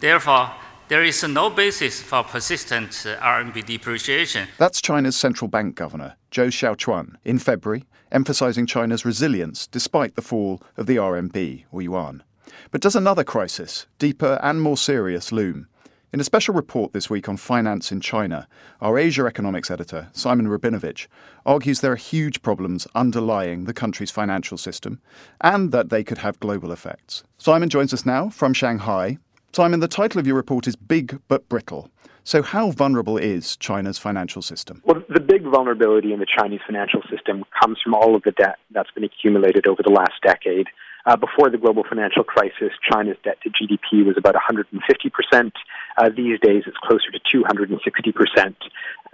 Therefore, 0.00 0.52
there 0.88 1.04
is 1.04 1.22
no 1.22 1.50
basis 1.50 2.00
for 2.00 2.22
persistent 2.22 3.04
uh, 3.06 3.16
RMB 3.20 3.66
depreciation. 3.66 4.48
That's 4.56 4.80
China's 4.80 5.16
central 5.16 5.48
bank 5.48 5.74
governor, 5.74 6.16
Zhou 6.32 6.48
Xiaochuan, 6.48 7.16
in 7.24 7.38
February, 7.38 7.84
emphasizing 8.10 8.66
China's 8.66 9.04
resilience 9.04 9.66
despite 9.66 10.16
the 10.16 10.22
fall 10.22 10.62
of 10.76 10.86
the 10.86 10.96
RMB, 10.96 11.64
or 11.70 11.82
yuan. 11.82 12.22
But 12.70 12.80
does 12.80 12.96
another 12.96 13.24
crisis, 13.24 13.86
deeper 13.98 14.38
and 14.42 14.62
more 14.62 14.76
serious, 14.76 15.30
loom? 15.30 15.68
In 16.10 16.20
a 16.20 16.24
special 16.24 16.54
report 16.54 16.94
this 16.94 17.10
week 17.10 17.28
on 17.28 17.36
finance 17.36 17.92
in 17.92 18.00
China, 18.00 18.48
our 18.80 18.96
Asia 18.98 19.26
economics 19.26 19.70
editor, 19.70 20.08
Simon 20.14 20.46
Rabinovitch, 20.48 21.06
argues 21.44 21.80
there 21.80 21.92
are 21.92 21.96
huge 21.96 22.40
problems 22.40 22.86
underlying 22.94 23.64
the 23.64 23.74
country's 23.74 24.10
financial 24.10 24.56
system 24.56 25.02
and 25.42 25.70
that 25.70 25.90
they 25.90 26.02
could 26.02 26.18
have 26.18 26.40
global 26.40 26.72
effects. 26.72 27.24
Simon 27.36 27.68
joins 27.68 27.92
us 27.92 28.06
now 28.06 28.30
from 28.30 28.54
Shanghai. 28.54 29.18
Simon, 29.52 29.80
the 29.80 29.88
title 29.88 30.20
of 30.20 30.26
your 30.26 30.36
report 30.36 30.66
is 30.66 30.76
Big 30.76 31.20
but 31.26 31.48
Brittle. 31.48 31.90
So, 32.22 32.42
how 32.42 32.70
vulnerable 32.70 33.16
is 33.16 33.56
China's 33.56 33.96
financial 33.96 34.42
system? 34.42 34.82
Well, 34.84 35.02
the 35.08 35.20
big 35.20 35.42
vulnerability 35.44 36.12
in 36.12 36.20
the 36.20 36.26
Chinese 36.26 36.60
financial 36.66 37.00
system 37.10 37.44
comes 37.60 37.78
from 37.82 37.94
all 37.94 38.14
of 38.14 38.22
the 38.22 38.32
debt 38.32 38.56
that's 38.70 38.90
been 38.90 39.04
accumulated 39.04 39.66
over 39.66 39.82
the 39.82 39.90
last 39.90 40.12
decade. 40.22 40.66
Uh, 41.06 41.16
before 41.16 41.48
the 41.48 41.56
global 41.56 41.84
financial 41.88 42.22
crisis, 42.22 42.70
China's 42.92 43.16
debt 43.24 43.38
to 43.42 43.48
GDP 43.48 44.04
was 44.04 44.16
about 44.18 44.34
150%. 44.34 45.52
Uh, 45.96 46.10
these 46.14 46.38
days, 46.40 46.64
it's 46.66 46.76
closer 46.82 47.10
to 47.10 47.18
260%. 47.34 48.54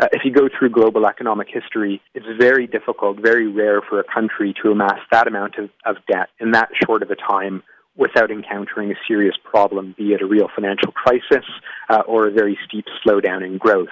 Uh, 0.01 0.07
if 0.13 0.25
you 0.25 0.33
go 0.33 0.49
through 0.59 0.71
global 0.71 1.07
economic 1.07 1.47
history, 1.49 2.03
it's 2.15 2.27
very 2.37 2.67
difficult, 2.67 3.21
very 3.21 3.47
rare 3.47 3.81
for 3.81 4.01
a 4.01 4.05
country 4.05 4.53
to 4.61 4.73
amass 4.73 4.99
that 5.13 5.29
amount 5.29 5.55
of, 5.59 5.71
of 5.87 5.97
debt 6.11 6.31
in 6.41 6.51
that 6.51 6.69
short 6.85 7.05
of 7.05 7.13
a 7.13 7.17
time 7.17 7.63
without 7.97 8.31
encountering 8.31 8.91
a 8.91 8.95
serious 9.07 9.37
problem, 9.45 9.95
be 9.97 10.13
it 10.13 10.23
a 10.23 10.27
real 10.27 10.49
financial 10.55 10.91
crisis 10.91 11.45
uh, 11.89 12.03
or 12.07 12.27
a 12.27 12.31
very 12.31 12.59
steep 12.67 12.87
slowdown 13.05 13.45
in 13.45 13.57
growth. 13.57 13.89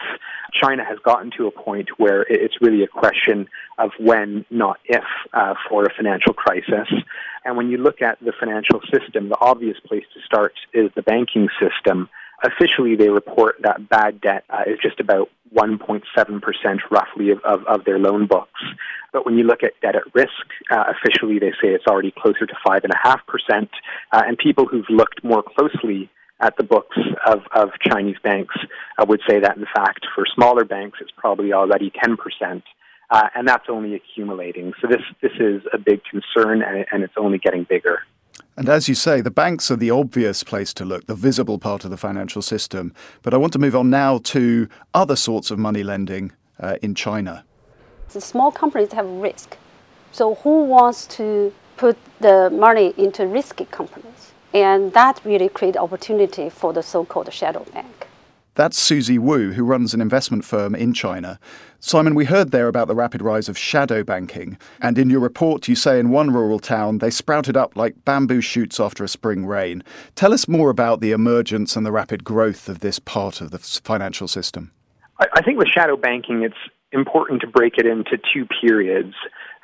China 0.52 0.84
has 0.84 0.98
gotten 1.04 1.30
to 1.36 1.46
a 1.46 1.50
point 1.50 1.88
where 1.98 2.22
it's 2.22 2.60
really 2.60 2.82
a 2.82 2.88
question 2.88 3.48
of 3.78 3.90
when, 3.98 4.44
not 4.50 4.78
if, 4.84 5.04
uh, 5.32 5.54
for 5.68 5.84
a 5.84 5.94
financial 5.94 6.32
crisis. 6.32 6.88
And 7.44 7.56
when 7.56 7.70
you 7.70 7.78
look 7.78 8.02
at 8.02 8.18
the 8.20 8.32
financial 8.38 8.80
system, 8.92 9.28
the 9.28 9.38
obvious 9.40 9.78
place 9.86 10.04
to 10.14 10.20
start 10.24 10.54
is 10.74 10.90
the 10.94 11.02
banking 11.02 11.48
system. 11.60 12.08
Officially 12.42 12.96
they 12.96 13.08
report 13.08 13.56
that 13.62 13.88
bad 13.88 14.20
debt 14.20 14.44
uh, 14.50 14.62
is 14.66 14.78
just 14.82 15.00
about 15.00 15.28
1.7% 15.54 16.02
roughly 16.90 17.30
of, 17.30 17.38
of, 17.44 17.64
of, 17.66 17.84
their 17.84 17.98
loan 17.98 18.26
books. 18.26 18.60
But 19.12 19.26
when 19.26 19.36
you 19.36 19.44
look 19.44 19.62
at 19.62 19.72
debt 19.82 19.96
at 19.96 20.14
risk, 20.14 20.32
uh, 20.70 20.84
officially 20.88 21.38
they 21.38 21.50
say 21.62 21.68
it's 21.68 21.86
already 21.86 22.12
closer 22.16 22.46
to 22.46 22.54
5.5%. 22.66 23.68
Uh, 24.12 24.22
and 24.26 24.38
people 24.38 24.66
who've 24.66 24.88
looked 24.88 25.22
more 25.22 25.42
closely 25.42 26.10
at 26.40 26.56
the 26.56 26.64
books 26.64 26.96
of, 27.26 27.42
of 27.54 27.70
Chinese 27.80 28.16
banks 28.22 28.54
uh, 28.98 29.04
would 29.06 29.20
say 29.28 29.40
that, 29.40 29.56
in 29.56 29.66
fact, 29.74 30.06
for 30.14 30.24
smaller 30.34 30.64
banks, 30.64 30.98
it's 31.00 31.12
probably 31.16 31.52
already 31.52 31.92
10%. 32.02 32.62
Uh, 33.10 33.28
and 33.34 33.46
that's 33.46 33.66
only 33.68 33.94
accumulating. 33.94 34.72
So 34.80 34.88
this, 34.88 35.02
this 35.20 35.32
is 35.38 35.62
a 35.72 35.78
big 35.78 36.00
concern, 36.04 36.62
and, 36.62 36.86
and 36.90 37.02
it's 37.02 37.14
only 37.18 37.38
getting 37.38 37.64
bigger. 37.64 38.00
And 38.56 38.68
as 38.68 38.86
you 38.86 38.94
say, 38.94 39.22
the 39.22 39.30
banks 39.30 39.70
are 39.70 39.76
the 39.76 39.90
obvious 39.90 40.44
place 40.44 40.74
to 40.74 40.84
look, 40.84 41.06
the 41.06 41.14
visible 41.14 41.58
part 41.58 41.84
of 41.84 41.90
the 41.90 41.96
financial 41.96 42.42
system. 42.42 42.92
But 43.22 43.32
I 43.32 43.38
want 43.38 43.54
to 43.54 43.58
move 43.58 43.74
on 43.74 43.88
now 43.88 44.18
to 44.24 44.68
other 44.92 45.16
sorts 45.16 45.50
of 45.50 45.58
money 45.58 45.82
lending 45.82 46.32
uh, 46.60 46.76
in 46.82 46.94
China. 46.94 47.44
The 48.12 48.20
small 48.20 48.52
companies 48.52 48.92
have 48.92 49.06
risk. 49.06 49.56
So 50.12 50.34
who 50.36 50.64
wants 50.64 51.06
to 51.16 51.54
put 51.78 51.96
the 52.20 52.50
money 52.50 52.92
into 52.98 53.26
risky 53.26 53.64
companies? 53.64 54.32
And 54.52 54.92
that 54.92 55.22
really 55.24 55.48
creates 55.48 55.78
opportunity 55.78 56.50
for 56.50 56.74
the 56.74 56.82
so-called 56.82 57.32
shadow 57.32 57.64
bank. 57.72 58.06
That's 58.54 58.78
Susie 58.78 59.18
Wu, 59.18 59.52
who 59.52 59.64
runs 59.64 59.94
an 59.94 60.02
investment 60.02 60.44
firm 60.44 60.74
in 60.74 60.92
China. 60.92 61.38
Simon, 61.80 62.14
we 62.14 62.26
heard 62.26 62.50
there 62.50 62.68
about 62.68 62.86
the 62.86 62.94
rapid 62.94 63.22
rise 63.22 63.48
of 63.48 63.56
shadow 63.56 64.04
banking. 64.04 64.58
And 64.80 64.98
in 64.98 65.08
your 65.08 65.20
report, 65.20 65.68
you 65.68 65.74
say 65.74 65.98
in 65.98 66.10
one 66.10 66.30
rural 66.30 66.58
town 66.58 66.98
they 66.98 67.10
sprouted 67.10 67.56
up 67.56 67.76
like 67.76 68.04
bamboo 68.04 68.42
shoots 68.42 68.78
after 68.78 69.02
a 69.04 69.08
spring 69.08 69.46
rain. 69.46 69.82
Tell 70.14 70.34
us 70.34 70.46
more 70.46 70.68
about 70.68 71.00
the 71.00 71.12
emergence 71.12 71.76
and 71.76 71.86
the 71.86 71.92
rapid 71.92 72.24
growth 72.24 72.68
of 72.68 72.80
this 72.80 72.98
part 72.98 73.40
of 73.40 73.52
the 73.52 73.58
financial 73.58 74.28
system. 74.28 74.70
I 75.18 75.42
think 75.42 75.58
with 75.58 75.68
shadow 75.68 75.96
banking, 75.96 76.42
it's 76.42 76.54
important 76.90 77.40
to 77.42 77.46
break 77.46 77.78
it 77.78 77.86
into 77.86 78.18
two 78.32 78.46
periods. 78.60 79.14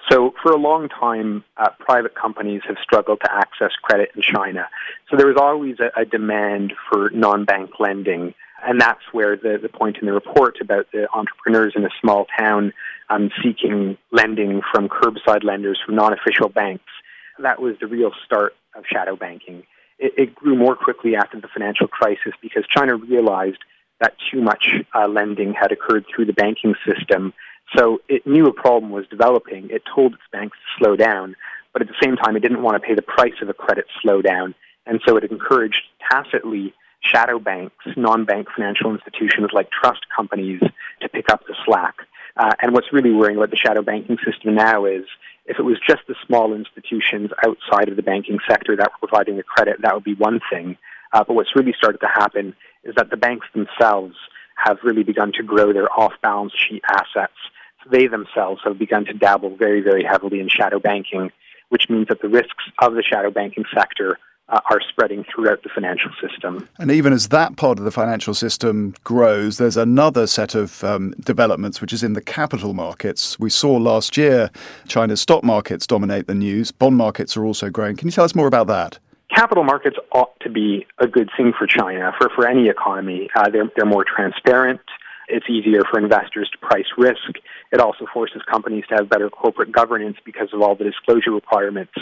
So, 0.09 0.33
for 0.43 0.53
a 0.53 0.57
long 0.57 0.89
time, 0.89 1.45
uh, 1.59 1.69
private 1.81 2.15
companies 2.15 2.63
have 2.67 2.77
struggled 2.83 3.21
to 3.25 3.33
access 3.33 3.73
credit 3.83 4.11
in 4.15 4.23
China. 4.23 4.69
So, 5.11 5.17
there 5.17 5.27
was 5.27 5.37
always 5.37 5.77
a, 5.81 6.01
a 6.01 6.05
demand 6.05 6.73
for 6.89 7.11
non 7.11 7.45
bank 7.45 7.73
lending. 7.79 8.35
And 8.67 8.81
that's 8.81 9.03
where 9.13 9.37
the, 9.37 9.59
the 9.61 9.69
point 9.69 9.99
in 10.01 10.07
the 10.07 10.13
report 10.13 10.57
about 10.61 10.87
the 10.93 11.09
entrepreneurs 11.13 11.75
in 11.77 11.85
a 11.85 11.91
small 12.01 12.27
town 12.39 12.73
um, 13.09 13.31
seeking 13.43 13.97
lending 14.11 14.61
from 14.73 14.89
curbside 14.89 15.45
lenders 15.45 15.79
from 15.85 15.95
non 15.95 16.13
official 16.13 16.49
banks, 16.49 16.91
that 17.39 17.61
was 17.61 17.77
the 17.81 17.87
real 17.87 18.11
start 18.25 18.55
of 18.75 18.85
shadow 18.91 19.17
banking. 19.17 19.63
It, 19.99 20.13
it, 20.17 20.35
grew 20.35 20.57
more 20.57 20.77
quickly 20.77 21.17
after 21.17 21.41
the 21.41 21.49
financial 21.49 21.89
crisis 21.89 22.33
because 22.43 22.65
China 22.69 22.97
realized 22.97 23.59
that 24.01 24.15
too 24.31 24.41
much 24.41 24.75
uh, 24.95 25.09
lending 25.09 25.55
had 25.55 25.73
occurred 25.73 26.05
through 26.15 26.27
the 26.27 26.33
banking 26.33 26.75
system. 26.87 27.33
So 27.77 28.01
it 28.09 28.27
knew 28.27 28.47
a 28.47 28.53
problem 28.53 28.93
was 28.93 29.07
developing. 29.09 29.69
It 29.71 29.83
told 29.93 30.15
its 30.15 30.23
banks 30.33 30.57
to 30.57 30.85
slow 30.85 30.97
down, 30.97 31.37
but 31.73 31.83
at 31.83 31.89
the 31.89 31.95
same 32.03 32.17
time, 32.17 32.37
it 32.37 32.41
didn't 32.41 32.63
want 32.63 32.81
to 32.81 32.87
pay 32.87 32.95
the 32.95 33.03
price 33.03 33.35
of 33.43 33.49
a 33.49 33.55
credit 33.55 33.87
slowdown. 34.05 34.55
And 34.87 35.01
so 35.07 35.17
it 35.17 35.25
encouraged 35.25 35.83
tacitly 36.11 36.73
shadow 37.01 37.39
banks, 37.39 37.85
non-bank 37.97 38.49
financial 38.55 38.93
institutions 38.93 39.51
like 39.53 39.71
trust 39.71 40.01
companies 40.15 40.61
to 41.01 41.09
pick 41.09 41.31
up 41.31 41.43
the 41.47 41.55
slack. 41.65 41.95
Uh, 42.37 42.53
and 42.63 42.73
what's 42.73 42.93
really 42.93 43.13
worrying 43.13 43.37
about 43.37 43.51
the 43.51 43.57
shadow 43.57 43.83
banking 43.83 44.17
system 44.25 44.55
now 44.55 44.85
is 44.85 45.05
if 45.47 45.59
it 45.59 45.63
was 45.63 45.79
just 45.87 46.03
the 46.07 46.15
small 46.27 46.55
institutions 46.55 47.31
outside 47.45 47.89
of 47.89 47.97
the 47.97 48.03
banking 48.03 48.39
sector 48.49 48.77
that 48.77 48.91
were 48.93 49.09
providing 49.09 49.37
the 49.37 49.43
credit, 49.43 49.77
that 49.83 49.95
would 49.95 50.05
be 50.05 50.15
one 50.15 50.41
thing. 50.53 50.77
Uh, 51.13 51.25
but 51.25 51.35
what's 51.35 51.57
really 51.57 51.75
started 51.77 51.99
to 51.99 52.07
happen 52.07 52.55
is 52.85 52.95
that 52.97 53.11
the 53.11 53.17
banks 53.17 53.47
themselves 53.55 54.15
have 54.57 54.79
really 54.85 55.03
begun 55.03 55.33
to 55.33 55.43
grow 55.43 55.73
their 55.73 55.91
off-balance 55.93 56.53
sheet 56.69 56.83
assets. 56.91 57.39
So 57.83 57.91
they 57.91 58.07
themselves 58.07 58.61
have 58.65 58.79
begun 58.79 59.05
to 59.07 59.15
dabble 59.15 59.57
very, 59.57 59.81
very 59.81 60.05
heavily 60.05 60.41
in 60.41 60.49
shadow 60.49 60.79
banking, 60.79 61.31
which 61.71 61.85
means 61.89 62.09
that 62.09 62.21
the 62.21 62.29
risks 62.29 62.65
of 62.81 62.95
the 62.95 63.03
shadow 63.03 63.31
banking 63.31 63.65
sector 63.75 64.19
uh, 64.49 64.61
are 64.71 64.81
spreading 64.89 65.25
throughout 65.25 65.63
the 65.63 65.69
financial 65.75 66.11
system. 66.21 66.69
And 66.79 66.91
even 66.91 67.13
as 67.13 67.29
that 67.29 67.57
part 67.57 67.79
of 67.79 67.85
the 67.85 67.91
financial 67.91 68.35
system 68.35 68.95
grows, 69.05 69.59
there's 69.59 69.77
another 69.77 70.27
set 70.27 70.55
of 70.55 70.83
um, 70.85 71.15
developments 71.21 71.81
which 71.81 71.93
is 71.93 72.03
in 72.03 72.15
the 72.15 72.23
capital 72.23 72.75
markets. 72.75 73.39
We 73.39 73.51
saw 73.51 73.77
last 73.77 74.17
year 74.17 74.51
China's 74.87 75.21
stock 75.21 75.45
markets 75.45 75.87
dominate 75.87 76.27
the 76.27 76.35
news. 76.35 76.71
Bond 76.71 76.97
markets 76.97 77.37
are 77.37 77.45
also 77.45 77.71
growing. 77.71 77.97
Can 77.97 78.09
you 78.09 78.13
tell 78.13 78.25
us 78.25 78.35
more 78.35 78.47
about 78.47 78.67
that? 78.69 78.99
Capital 79.35 79.63
markets 79.63 79.97
ought 80.13 80.39
to 80.41 80.49
be 80.49 80.87
a 80.99 81.07
good 81.07 81.29
thing 81.37 81.53
for 81.57 81.67
China, 81.67 82.13
for, 82.19 82.31
for 82.35 82.49
any 82.49 82.69
economy. 82.69 83.29
Uh, 83.37 83.51
they're, 83.51 83.71
they're 83.77 83.87
more 83.87 84.05
transparent. 84.05 84.81
It's 85.29 85.47
easier 85.49 85.83
for 85.91 86.01
investors 86.01 86.49
to 86.53 86.59
price 86.59 86.87
risk. 86.97 87.39
It 87.71 87.81
also 87.81 88.07
forces 88.13 88.43
companies 88.51 88.85
to 88.89 88.97
have 88.97 89.09
better 89.09 89.29
corporate 89.29 89.73
governance 89.73 90.17
because 90.25 90.49
of 90.53 90.63
all 90.63 90.75
the 90.75 90.85
disclosure 90.85 91.33
requirements. 91.33 91.93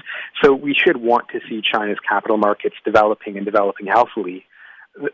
So 0.42 0.54
we 0.54 0.75
should 0.75 0.97
want 0.97 1.28
to 1.33 1.40
see 1.49 1.61
China's 1.61 1.99
capital 2.09 2.37
markets 2.37 2.76
developing 2.85 3.37
and 3.37 3.45
developing 3.45 3.87
healthily. 3.87 4.45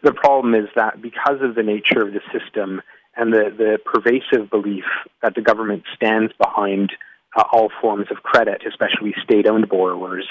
The 0.02 0.12
problem 0.12 0.54
is 0.54 0.68
that 0.76 1.00
because 1.00 1.40
of 1.42 1.54
the 1.54 1.62
nature 1.62 2.00
of 2.06 2.12
the 2.12 2.20
system 2.32 2.82
and 3.16 3.32
the, 3.32 3.52
the 3.56 3.78
pervasive 3.84 4.50
belief 4.50 4.84
that 5.22 5.34
the 5.34 5.42
government 5.42 5.84
stands 5.96 6.32
behind 6.38 6.92
uh, 7.36 7.44
all 7.52 7.70
forms 7.80 8.06
of 8.10 8.22
credit, 8.22 8.62
especially 8.68 9.14
state 9.24 9.48
owned 9.48 9.68
borrowers, 9.68 10.26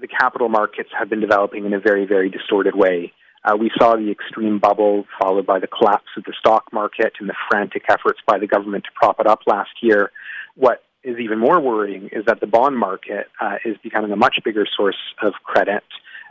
the 0.00 0.08
capital 0.08 0.48
markets 0.48 0.90
have 0.98 1.08
been 1.08 1.20
developing 1.20 1.64
in 1.64 1.72
a 1.72 1.80
very, 1.80 2.06
very 2.06 2.28
distorted 2.28 2.74
way. 2.74 3.12
Uh, 3.44 3.56
we 3.56 3.70
saw 3.78 3.96
the 3.96 4.10
extreme 4.10 4.58
bubble 4.58 5.06
followed 5.20 5.46
by 5.46 5.58
the 5.58 5.66
collapse 5.66 6.08
of 6.16 6.24
the 6.24 6.34
stock 6.38 6.64
market 6.72 7.14
and 7.20 7.28
the 7.28 7.34
frantic 7.50 7.84
efforts 7.88 8.20
by 8.26 8.38
the 8.38 8.46
government 8.46 8.84
to 8.84 8.90
prop 8.94 9.18
it 9.18 9.26
up 9.26 9.40
last 9.46 9.70
year. 9.82 10.10
What 10.56 10.82
is 11.02 11.16
even 11.18 11.38
more 11.38 11.60
worrying 11.60 12.10
is 12.12 12.24
that 12.26 12.40
the 12.40 12.46
bond 12.46 12.76
market 12.76 13.28
uh, 13.40 13.56
is 13.64 13.76
becoming 13.82 14.12
a 14.12 14.16
much 14.16 14.36
bigger 14.44 14.66
source 14.76 14.98
of 15.22 15.32
credit, 15.44 15.84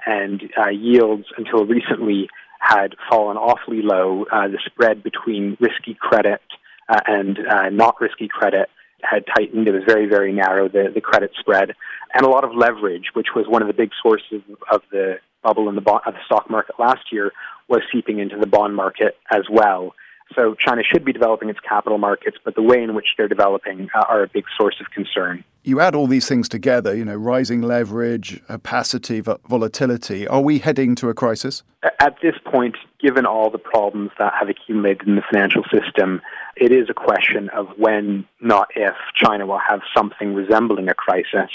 and 0.05 0.41
uh, 0.57 0.69
yields 0.69 1.25
until 1.37 1.65
recently 1.65 2.29
had 2.59 2.95
fallen 3.09 3.37
awfully 3.37 3.81
low. 3.81 4.25
Uh, 4.31 4.47
the 4.47 4.59
spread 4.65 5.01
between 5.01 5.57
risky 5.59 5.97
credit 5.99 6.41
uh, 6.87 6.99
and 7.07 7.39
uh, 7.39 7.69
not 7.69 7.99
risky 7.99 8.27
credit 8.27 8.69
had 9.01 9.25
tightened. 9.35 9.67
It 9.67 9.73
was 9.73 9.83
very, 9.87 10.07
very 10.07 10.33
narrow, 10.33 10.67
the, 10.67 10.91
the 10.93 11.01
credit 11.01 11.31
spread, 11.39 11.73
and 12.13 12.25
a 12.25 12.29
lot 12.29 12.43
of 12.43 12.55
leverage, 12.55 13.11
which 13.13 13.27
was 13.35 13.45
one 13.47 13.61
of 13.61 13.67
the 13.67 13.73
big 13.73 13.91
sources 14.03 14.41
of 14.71 14.81
the 14.91 15.19
bubble 15.43 15.69
in 15.69 15.75
the, 15.75 15.81
bond, 15.81 16.01
of 16.05 16.13
the 16.13 16.19
stock 16.25 16.49
market 16.49 16.75
last 16.79 17.11
year 17.11 17.31
was 17.67 17.81
seeping 17.91 18.19
into 18.19 18.37
the 18.37 18.47
bond 18.47 18.75
market 18.75 19.17
as 19.31 19.43
well. 19.49 19.93
So 20.35 20.55
China 20.55 20.83
should 20.83 21.03
be 21.03 21.11
developing 21.11 21.49
its 21.49 21.59
capital 21.59 21.97
markets, 21.97 22.37
but 22.43 22.55
the 22.55 22.61
way 22.61 22.81
in 22.83 22.93
which 22.93 23.07
they're 23.17 23.27
developing 23.27 23.89
uh, 23.95 24.05
are 24.07 24.23
a 24.23 24.27
big 24.27 24.45
source 24.57 24.75
of 24.79 24.91
concern. 24.91 25.43
You 25.63 25.81
add 25.81 25.95
all 25.95 26.07
these 26.07 26.27
things 26.27 26.47
together, 26.47 26.95
you 26.95 27.03
know, 27.03 27.15
rising 27.15 27.61
leverage, 27.61 28.41
opacity, 28.49 29.21
volatility. 29.21 30.27
Are 30.27 30.41
we 30.41 30.59
heading 30.59 30.95
to 30.95 31.09
a 31.09 31.13
crisis? 31.13 31.63
At 31.99 32.15
this 32.21 32.35
point, 32.45 32.77
given 33.01 33.25
all 33.25 33.49
the 33.49 33.57
problems 33.57 34.11
that 34.19 34.33
have 34.39 34.49
accumulated 34.49 35.07
in 35.07 35.15
the 35.15 35.21
financial 35.29 35.63
system, 35.63 36.21
it 36.55 36.71
is 36.71 36.89
a 36.89 36.93
question 36.93 37.49
of 37.49 37.67
when, 37.77 38.25
not 38.41 38.69
if, 38.75 38.93
China 39.15 39.45
will 39.45 39.59
have 39.59 39.81
something 39.95 40.33
resembling 40.33 40.89
a 40.89 40.93
crisis. 40.93 41.51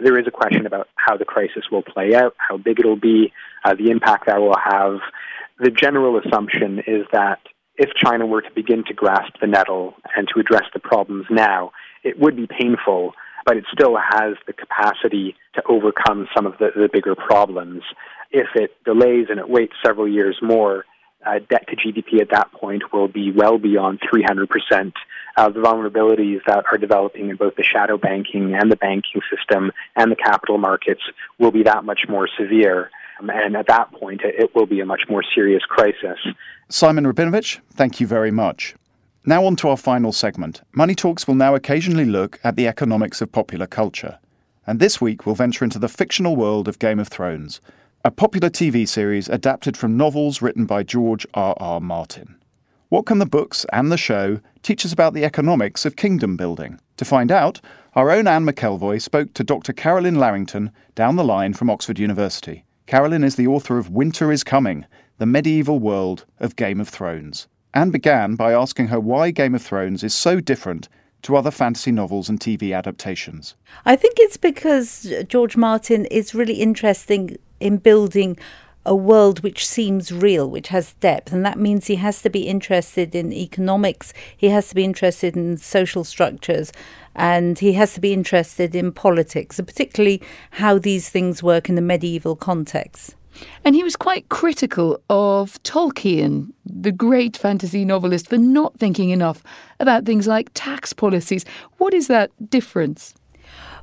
There 0.00 0.18
is 0.18 0.26
a 0.26 0.30
question 0.30 0.66
about 0.66 0.88
how 0.96 1.16
the 1.16 1.24
crisis 1.24 1.64
will 1.70 1.82
play 1.82 2.14
out, 2.14 2.34
how 2.38 2.56
big 2.58 2.80
it 2.80 2.86
will 2.86 2.96
be, 2.96 3.32
uh, 3.64 3.74
the 3.74 3.90
impact 3.90 4.26
that 4.26 4.40
will 4.40 4.58
have. 4.62 5.00
The 5.58 5.70
general 5.70 6.18
assumption 6.18 6.80
is 6.86 7.06
that 7.12 7.40
if 7.78 7.90
China 7.94 8.26
were 8.26 8.42
to 8.42 8.50
begin 8.54 8.84
to 8.84 8.94
grasp 8.94 9.34
the 9.40 9.46
nettle 9.46 9.94
and 10.16 10.28
to 10.32 10.40
address 10.40 10.64
the 10.72 10.80
problems 10.80 11.26
now, 11.30 11.72
it 12.02 12.18
would 12.18 12.36
be 12.36 12.46
painful, 12.46 13.12
but 13.44 13.56
it 13.56 13.64
still 13.72 13.96
has 13.96 14.34
the 14.46 14.52
capacity 14.52 15.36
to 15.54 15.62
overcome 15.68 16.28
some 16.34 16.46
of 16.46 16.54
the, 16.58 16.70
the 16.74 16.88
bigger 16.92 17.14
problems. 17.14 17.82
If 18.30 18.48
it 18.54 18.72
delays 18.84 19.26
and 19.30 19.38
it 19.38 19.48
waits 19.48 19.74
several 19.84 20.08
years 20.08 20.38
more, 20.42 20.84
uh, 21.24 21.40
debt 21.50 21.66
to 21.68 21.76
GDP 21.76 22.20
at 22.20 22.30
that 22.30 22.52
point 22.52 22.92
will 22.92 23.08
be 23.08 23.32
well 23.32 23.58
beyond 23.58 24.00
300%. 24.00 24.92
Uh, 25.36 25.48
the 25.50 25.60
vulnerabilities 25.60 26.40
that 26.46 26.64
are 26.70 26.78
developing 26.78 27.28
in 27.28 27.36
both 27.36 27.56
the 27.56 27.62
shadow 27.62 27.98
banking 27.98 28.54
and 28.54 28.70
the 28.70 28.76
banking 28.76 29.20
system 29.34 29.70
and 29.96 30.10
the 30.10 30.16
capital 30.16 30.56
markets 30.56 31.02
will 31.38 31.50
be 31.50 31.64
that 31.64 31.84
much 31.84 32.02
more 32.08 32.28
severe. 32.38 32.90
Um, 33.20 33.30
and 33.30 33.56
at 33.56 33.66
that 33.68 33.92
point, 33.92 34.22
it 34.24 34.54
will 34.54 34.66
be 34.66 34.80
a 34.80 34.86
much 34.86 35.02
more 35.08 35.22
serious 35.34 35.62
crisis. 35.64 36.18
Simon 36.68 37.04
Rabinovitch, 37.04 37.60
thank 37.72 38.00
you 38.00 38.06
very 38.06 38.30
much. 38.30 38.74
Now, 39.24 39.44
on 39.44 39.56
to 39.56 39.68
our 39.68 39.76
final 39.76 40.12
segment. 40.12 40.62
Money 40.72 40.94
Talks 40.94 41.26
will 41.26 41.34
now 41.34 41.54
occasionally 41.54 42.04
look 42.04 42.38
at 42.44 42.56
the 42.56 42.68
economics 42.68 43.20
of 43.20 43.32
popular 43.32 43.66
culture. 43.66 44.18
And 44.66 44.78
this 44.78 45.00
week, 45.00 45.26
we'll 45.26 45.34
venture 45.34 45.64
into 45.64 45.78
the 45.78 45.88
fictional 45.88 46.36
world 46.36 46.68
of 46.68 46.78
Game 46.78 46.98
of 46.98 47.08
Thrones, 47.08 47.60
a 48.04 48.10
popular 48.10 48.50
TV 48.50 48.86
series 48.86 49.28
adapted 49.28 49.76
from 49.76 49.96
novels 49.96 50.40
written 50.40 50.64
by 50.64 50.84
George 50.84 51.26
R. 51.34 51.56
R. 51.58 51.80
Martin. 51.80 52.36
What 52.88 53.04
can 53.06 53.18
the 53.18 53.26
books 53.26 53.66
and 53.72 53.90
the 53.90 53.96
show 53.96 54.40
teach 54.62 54.86
us 54.86 54.92
about 54.92 55.12
the 55.12 55.24
economics 55.24 55.84
of 55.84 55.96
kingdom 55.96 56.36
building? 56.36 56.78
To 56.98 57.04
find 57.04 57.32
out, 57.32 57.60
our 57.94 58.12
own 58.12 58.28
Anne 58.28 58.46
McElvoy 58.46 59.02
spoke 59.02 59.34
to 59.34 59.42
Dr. 59.42 59.72
Carolyn 59.72 60.20
Larrington 60.20 60.70
down 60.94 61.16
the 61.16 61.24
line 61.24 61.52
from 61.52 61.68
Oxford 61.68 61.98
University. 61.98 62.64
Carolyn 62.86 63.24
is 63.24 63.34
the 63.34 63.48
author 63.48 63.78
of 63.78 63.90
Winter 63.90 64.30
is 64.30 64.44
Coming 64.44 64.86
the 65.18 65.26
medieval 65.26 65.78
world 65.80 66.24
of 66.38 66.54
Game 66.56 66.78
of 66.80 66.88
Thrones, 66.88 67.48
and 67.74 67.90
began 67.90 68.36
by 68.36 68.52
asking 68.52 68.88
her 68.88 69.00
why 69.00 69.30
Game 69.30 69.54
of 69.54 69.62
Thrones 69.62 70.04
is 70.04 70.14
so 70.14 70.40
different 70.40 70.88
to 71.22 71.34
other 71.36 71.50
fantasy 71.50 71.90
novels 71.90 72.28
and 72.28 72.38
TV 72.38 72.76
adaptations. 72.76 73.54
I 73.86 73.96
think 73.96 74.16
it's 74.18 74.36
because 74.36 75.10
George 75.26 75.56
Martin 75.56 76.04
is 76.06 76.34
really 76.34 76.60
interesting 76.60 77.38
in 77.58 77.78
building 77.78 78.38
a 78.86 78.94
world 78.94 79.42
which 79.42 79.66
seems 79.66 80.12
real, 80.12 80.48
which 80.48 80.68
has 80.68 80.94
depth, 80.94 81.32
and 81.32 81.44
that 81.44 81.58
means 81.58 81.86
he 81.86 81.96
has 81.96 82.22
to 82.22 82.30
be 82.30 82.46
interested 82.46 83.14
in 83.14 83.32
economics, 83.32 84.14
he 84.34 84.48
has 84.48 84.68
to 84.68 84.74
be 84.74 84.84
interested 84.84 85.36
in 85.36 85.58
social 85.58 86.04
structures, 86.04 86.72
and 87.14 87.58
he 87.58 87.74
has 87.74 87.92
to 87.94 88.00
be 88.00 88.12
interested 88.12 88.74
in 88.74 88.92
politics, 88.92 89.58
and 89.58 89.66
particularly 89.66 90.22
how 90.52 90.78
these 90.78 91.08
things 91.08 91.42
work 91.42 91.68
in 91.68 91.74
the 91.74 91.82
medieval 91.82 92.36
context. 92.36 93.16
And 93.64 93.74
he 93.74 93.82
was 93.82 93.96
quite 93.96 94.28
critical 94.28 95.00
of 95.10 95.62
Tolkien, 95.62 96.52
the 96.64 96.92
great 96.92 97.36
fantasy 97.36 97.84
novelist, 97.84 98.28
for 98.28 98.38
not 98.38 98.78
thinking 98.78 99.10
enough 99.10 99.42
about 99.80 100.04
things 100.04 100.26
like 100.26 100.50
tax 100.54 100.92
policies. 100.92 101.44
What 101.78 101.92
is 101.92 102.06
that 102.06 102.30
difference? 102.48 103.14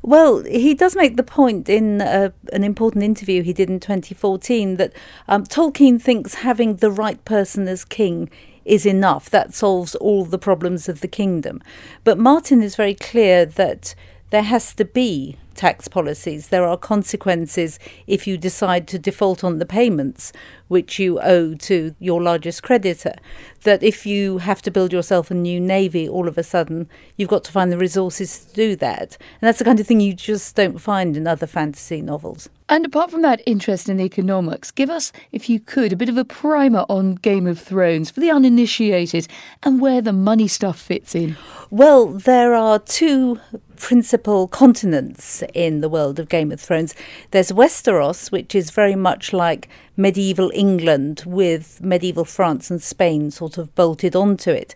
Well, 0.05 0.43
he 0.43 0.73
does 0.73 0.97
make 0.97 1.15
the 1.15 1.23
point 1.23 1.69
in 1.69 2.01
uh, 2.01 2.31
an 2.51 2.65
important 2.65 3.03
interview 3.03 3.41
he 3.41 3.53
did 3.53 3.69
in 3.69 3.79
2014 3.79 4.75
that 4.75 4.91
um, 5.29 5.45
Tolkien 5.45 6.01
thinks 6.01 6.35
having 6.35 6.75
the 6.75 6.91
right 6.91 7.23
person 7.23 7.69
as 7.69 7.85
king 7.85 8.29
is 8.65 8.85
enough. 8.85 9.29
That 9.29 9.53
solves 9.53 9.95
all 9.95 10.25
the 10.25 10.37
problems 10.37 10.89
of 10.89 10.99
the 10.99 11.07
kingdom. 11.07 11.61
But 12.03 12.19
Martin 12.19 12.61
is 12.61 12.75
very 12.75 12.95
clear 12.95 13.45
that 13.45 13.95
there 14.29 14.43
has 14.43 14.75
to 14.75 14.83
be 14.83 15.37
tax 15.55 15.87
policies. 15.87 16.49
There 16.49 16.67
are 16.67 16.75
consequences 16.75 17.79
if 18.05 18.27
you 18.27 18.37
decide 18.37 18.89
to 18.89 18.99
default 18.99 19.41
on 19.41 19.59
the 19.59 19.65
payments 19.65 20.33
which 20.67 20.99
you 20.99 21.19
owe 21.19 21.53
to 21.55 21.95
your 21.99 22.21
largest 22.21 22.63
creditor. 22.63 23.15
That 23.63 23.83
if 23.83 24.05
you 24.05 24.39
have 24.39 24.61
to 24.63 24.71
build 24.71 24.91
yourself 24.91 25.31
a 25.31 25.35
new 25.35 25.59
navy, 25.59 26.07
all 26.07 26.27
of 26.27 26.37
a 26.37 26.43
sudden 26.43 26.89
you've 27.17 27.29
got 27.29 27.43
to 27.45 27.51
find 27.51 27.71
the 27.71 27.77
resources 27.77 28.45
to 28.45 28.53
do 28.53 28.75
that. 28.77 29.17
And 29.19 29.41
that's 29.41 29.59
the 29.59 29.65
kind 29.65 29.79
of 29.79 29.87
thing 29.87 29.99
you 29.99 30.13
just 30.13 30.55
don't 30.55 30.79
find 30.79 31.15
in 31.15 31.27
other 31.27 31.47
fantasy 31.47 32.01
novels. 32.01 32.49
And 32.69 32.85
apart 32.85 33.11
from 33.11 33.21
that 33.21 33.41
interest 33.45 33.89
in 33.89 33.99
economics, 33.99 34.71
give 34.71 34.89
us, 34.89 35.11
if 35.31 35.49
you 35.49 35.59
could, 35.59 35.93
a 35.93 35.97
bit 35.97 36.09
of 36.09 36.17
a 36.17 36.25
primer 36.25 36.85
on 36.89 37.15
Game 37.15 37.45
of 37.45 37.59
Thrones 37.59 38.09
for 38.09 38.19
the 38.19 38.31
uninitiated 38.31 39.27
and 39.61 39.81
where 39.81 40.01
the 40.01 40.13
money 40.13 40.47
stuff 40.47 40.79
fits 40.79 41.13
in. 41.13 41.37
Well, 41.69 42.07
there 42.07 42.55
are 42.55 42.79
two 42.79 43.39
principal 43.75 44.47
continents 44.47 45.43
in 45.53 45.81
the 45.81 45.89
world 45.89 46.17
of 46.17 46.29
Game 46.29 46.51
of 46.53 46.61
Thrones. 46.61 46.95
There's 47.31 47.51
Westeros, 47.51 48.31
which 48.31 48.55
is 48.55 48.69
very 48.71 48.95
much 48.95 49.33
like 49.33 49.67
medieval 49.95 50.51
England 50.53 51.23
with 51.25 51.81
medieval 51.81 52.25
France 52.25 52.71
and 52.71 52.81
Spain 52.81 53.31
sort 53.31 53.57
of 53.57 53.73
bolted 53.75 54.15
onto 54.15 54.51
it. 54.51 54.75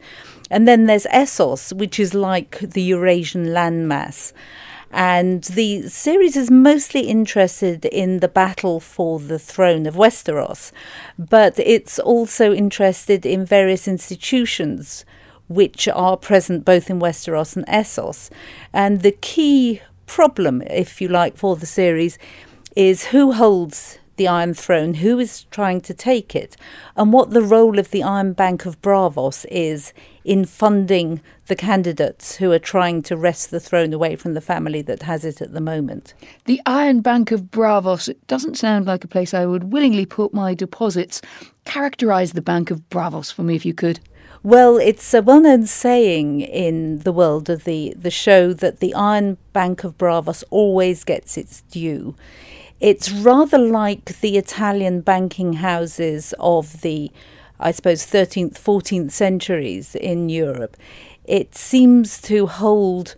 And 0.50 0.68
then 0.68 0.86
there's 0.86 1.06
Essos, 1.06 1.74
which 1.74 2.00
is 2.00 2.14
like 2.14 2.60
the 2.60 2.82
Eurasian 2.82 3.48
landmass. 3.48 4.34
And 4.92 5.44
the 5.44 5.90
series 5.90 6.38
is 6.38 6.50
mostly 6.50 7.02
interested 7.02 7.84
in 7.86 8.20
the 8.20 8.30
battle 8.30 8.80
for 8.80 9.20
the 9.20 9.40
throne 9.40 9.86
of 9.86 9.96
Westeros, 9.96 10.72
but 11.20 11.60
it's 11.60 12.00
also 12.00 12.54
interested 12.54 13.26
in 13.26 13.46
various 13.46 13.88
institutions 13.88 15.04
which 15.50 15.88
are 15.90 16.18
present 16.18 16.64
both 16.64 16.90
in 16.90 17.00
Westeros 17.00 17.56
and 17.56 17.66
Essos. 17.68 18.30
And 18.72 19.02
the 19.02 19.12
key 19.12 19.82
problem, 20.06 20.62
if 20.64 21.02
you 21.02 21.10
like, 21.10 21.38
for 21.38 21.56
the 21.56 21.66
series 21.66 22.18
is 22.76 23.08
who 23.08 23.34
holds 23.34 24.00
the 24.18 24.28
Iron 24.28 24.54
Throne, 24.54 24.96
who 24.96 25.20
is 25.20 25.44
trying 25.46 25.82
to 25.82 25.94
take 25.94 26.36
it, 26.36 26.58
and 26.96 27.14
what 27.14 27.30
the 27.30 27.42
role 27.42 27.80
of 27.80 27.92
the 27.92 28.04
Iron 28.04 28.34
Bank 28.34 28.66
of 28.66 28.82
Braavos 28.82 29.46
is 29.50 29.94
in 30.24 30.44
funding 30.44 31.22
the 31.46 31.56
candidates 31.56 32.36
who 32.36 32.52
are 32.52 32.60
trying 32.60 33.02
to 33.04 33.16
wrest 33.16 33.50
the 33.50 33.60
throne 33.60 33.94
away 33.94 34.16
from 34.16 34.34
the 34.34 34.42
family 34.42 34.82
that 34.82 35.04
has 35.04 35.24
it 35.24 35.42
at 35.42 35.54
the 35.54 35.62
moment. 35.62 36.14
The 36.46 36.62
Iron 36.66 37.02
Bank 37.02 37.32
of 37.32 37.44
Braavos 37.44 38.10
it 38.10 38.28
doesn't 38.28 38.58
sound 38.58 38.86
like 38.86 39.04
a 39.04 39.08
place 39.08 39.34
I 39.34 39.46
would 39.46 39.72
willingly 39.72 40.06
put 40.06 40.34
my 40.34 40.54
deposits. 40.54 41.22
Characterise 41.66 42.34
the 42.34 42.42
Bank 42.42 42.72
of 42.72 42.88
Braavos 42.90 43.32
for 43.32 43.44
me 43.44 43.56
if 43.56 43.66
you 43.66 43.74
could. 43.74 44.00
Well, 44.44 44.78
it's 44.78 45.14
a 45.14 45.22
well 45.22 45.42
known 45.42 45.66
saying 45.66 46.42
in 46.42 47.00
the 47.00 47.12
world 47.12 47.50
of 47.50 47.64
the, 47.64 47.94
the 47.98 48.12
show 48.12 48.54
that 48.54 48.80
the 48.80 48.94
Iron 48.94 49.38
Bank 49.52 49.84
of 49.84 49.98
Braavos 49.98 50.44
always 50.50 51.04
gets 51.04 51.38
its 51.38 51.62
due. 51.64 52.16
It's 52.80 53.12
rather 53.12 53.58
like 53.58 54.20
the 54.22 54.38
Italian 54.38 55.02
banking 55.02 55.54
houses 55.54 56.34
of 56.40 56.82
the, 56.82 57.12
I 57.60 57.72
suppose, 57.72 58.06
13th, 58.06 58.54
14th 58.54 59.12
centuries 59.12 59.96
in 59.96 60.30
Europe. 60.30 60.78
It 61.24 61.56
seems 61.56 62.22
to 62.24 62.46
hold 62.46 63.16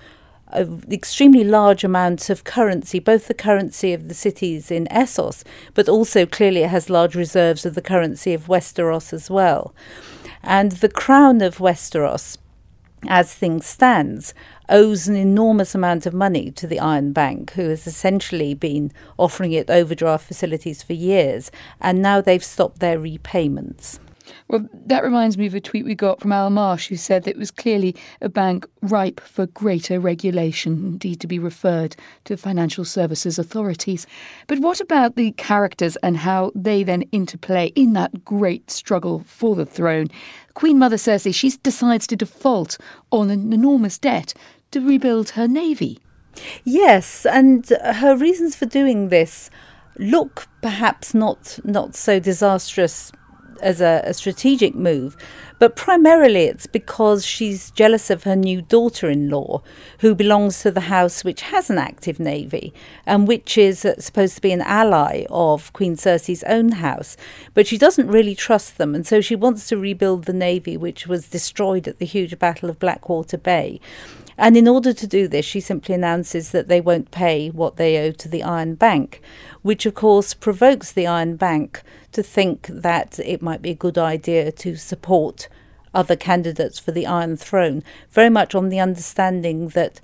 an 0.52 0.84
extremely 0.89 1.43
large 1.43 1.84
amounts 1.84 2.30
of 2.30 2.43
currency, 2.43 3.00
both 3.00 3.28
the 3.28 3.34
currency 3.34 3.93
of 3.93 4.08
the 4.08 4.13
cities 4.13 4.72
in 4.72 4.88
Essos, 4.88 5.43
but 5.74 5.89
also 5.89 6.26
clearly 6.26 6.63
it 6.63 6.69
has 6.69 6.89
large 6.89 7.15
reserves 7.15 7.65
of 7.65 7.76
the 7.76 7.82
currency 7.82 8.34
of 8.34 8.48
Westeros 8.48 9.13
as 9.13 9.30
well. 9.30 9.76
And 10.41 10.72
the 10.72 10.89
crown 10.89 11.41
of 11.41 11.58
Westeros, 11.58 12.38
as 13.08 13.34
things 13.34 13.65
stands, 13.65 14.34
owes 14.69 15.08
an 15.08 15.15
enormous 15.15 15.75
amount 15.75 16.05
of 16.05 16.13
money 16.13 16.51
to 16.51 16.67
the 16.67 16.79
Iron 16.79 17.12
Bank, 17.12 17.51
who 17.53 17.69
has 17.69 17.88
essentially 17.88 18.53
been 18.53 18.91
offering 19.17 19.51
it 19.51 19.69
overdraft 19.69 20.27
facilities 20.27 20.84
for 20.84 20.93
years, 20.93 21.51
and 21.82 22.01
now 22.01 22.21
they've 22.21 22.43
stopped 22.43 22.79
their 22.79 22.99
repayments. 22.99 23.99
Well, 24.47 24.67
that 24.86 25.03
reminds 25.03 25.38
me 25.38 25.45
of 25.47 25.55
a 25.55 25.60
tweet 25.60 25.86
we 25.86 25.95
got 25.95 26.21
from 26.21 26.32
Al 26.32 26.49
Marsh, 26.49 26.88
who 26.88 26.95
said 26.95 27.23
that 27.23 27.32
it 27.32 27.38
was 27.38 27.51
clearly 27.51 27.95
a 28.21 28.29
bank 28.29 28.67
ripe 28.82 29.19
for 29.19 29.47
greater 29.47 29.99
regulation, 29.99 30.73
indeed 30.73 31.19
to 31.21 31.27
be 31.27 31.39
referred 31.39 31.95
to 32.25 32.38
financial 32.38 32.86
services 32.86 33.39
authorities. 33.39 34.08
But 34.47 34.60
what 34.60 34.79
about 34.79 35.15
the 35.15 35.32
characters 35.34 35.97
and 35.97 36.17
how 36.17 36.51
they 36.55 36.84
then 36.84 37.03
interplay 37.12 37.67
in 37.75 37.93
that 37.93 38.25
great 38.25 38.71
struggle 38.71 39.23
for 39.25 39.55
the 39.55 39.65
throne? 39.65 40.08
Queen 40.53 40.79
Mother 40.79 40.97
Cersei, 40.97 41.34
she 41.34 41.51
decides 41.63 42.08
to 42.08 42.15
default 42.15 42.77
on 43.12 43.29
an 43.29 43.53
enormous 43.53 43.97
debt 43.97 44.34
to 44.71 44.79
rebuild 44.79 45.32
her 45.32 45.47
navy. 45.47 45.99
Yes, 46.63 47.25
and 47.25 47.67
her 47.69 48.15
reasons 48.15 48.55
for 48.55 48.65
doing 48.65 49.10
this 49.10 49.49
look 49.97 50.47
perhaps 50.62 51.13
not 51.13 51.60
not 51.63 51.93
so 51.95 52.19
disastrous 52.19 53.12
as 53.62 53.82
a, 53.82 54.01
a, 54.05 54.13
strategic 54.13 54.73
move, 54.73 55.17
but 55.60 55.75
primarily 55.75 56.43
it's 56.43 56.65
because 56.65 57.25
she's 57.25 57.71
jealous 57.71 58.10
of 58.10 58.23
her 58.23 58.36
new 58.36 58.62
daughter 58.62 59.10
in 59.10 59.29
law, 59.29 59.62
who 59.99 60.15
belongs 60.15 60.62
to 60.62 60.71
the 60.71 60.82
house 60.82 61.23
which 61.23 61.41
has 61.41 61.69
an 61.69 61.77
active 61.77 62.19
navy 62.19 62.73
and 63.05 63.27
which 63.27 63.58
is 63.58 63.84
uh, 63.84 63.99
supposed 63.99 64.36
to 64.36 64.41
be 64.41 64.51
an 64.51 64.62
ally 64.62 65.25
of 65.29 65.73
Queen 65.73 65.95
Cersei's 65.95 66.43
own 66.43 66.73
house. 66.73 67.17
But 67.53 67.67
she 67.67 67.77
doesn't 67.77 68.08
really 68.08 68.36
trust 68.36 68.77
them, 68.77 68.95
and 68.95 69.05
so 69.05 69.19
she 69.21 69.36
wants 69.36 69.67
to 69.67 69.77
rebuild 69.77 70.23
the 70.25 70.34
navy 70.34 70.77
which 70.77 71.08
was 71.08 71.27
destroyed 71.27 71.88
at 71.88 71.99
the 71.99 72.05
huge 72.05 72.39
Battle 72.39 72.69
of 72.69 72.79
Blackwater 72.79 73.38
Bay. 73.38 73.82
And 74.39 74.56
in 74.56 74.69
order 74.69 74.93
to 74.93 75.06
do 75.06 75.28
this, 75.28 75.45
she 75.45 75.60
simply 75.60 75.93
announces 75.93 76.52
that 76.52 76.69
they 76.69 76.80
won't 76.80 77.12
pay 77.12 77.49
what 77.49 77.75
they 77.75 77.97
owe 77.97 78.13
to 78.13 78.30
the 78.30 78.41
Iron 78.41 78.75
Bank, 78.75 79.21
which 79.63 79.86
of 79.86 79.95
course 79.95 80.34
provokes 80.34 80.93
the 80.93 81.06
Iron 81.06 81.36
Bank 81.36 81.84
to 82.13 82.23
think 82.23 82.67
that 82.67 83.19
it 83.19 83.41
might 83.41 83.62
be 83.62 83.71
a 83.71 83.75
good 83.75 83.97
idea 83.97 84.49
to 84.54 84.78
support 84.78 85.49
other 85.93 86.15
candidates 86.15 86.80
for 86.80 86.93
the 86.93 87.06
Iron 87.06 87.36
Throne, 87.36 87.84
very 88.12 88.30
much 88.30 88.56
on 88.56 88.69
the 88.69 88.80
understanding 88.80 89.69
that 89.69 89.99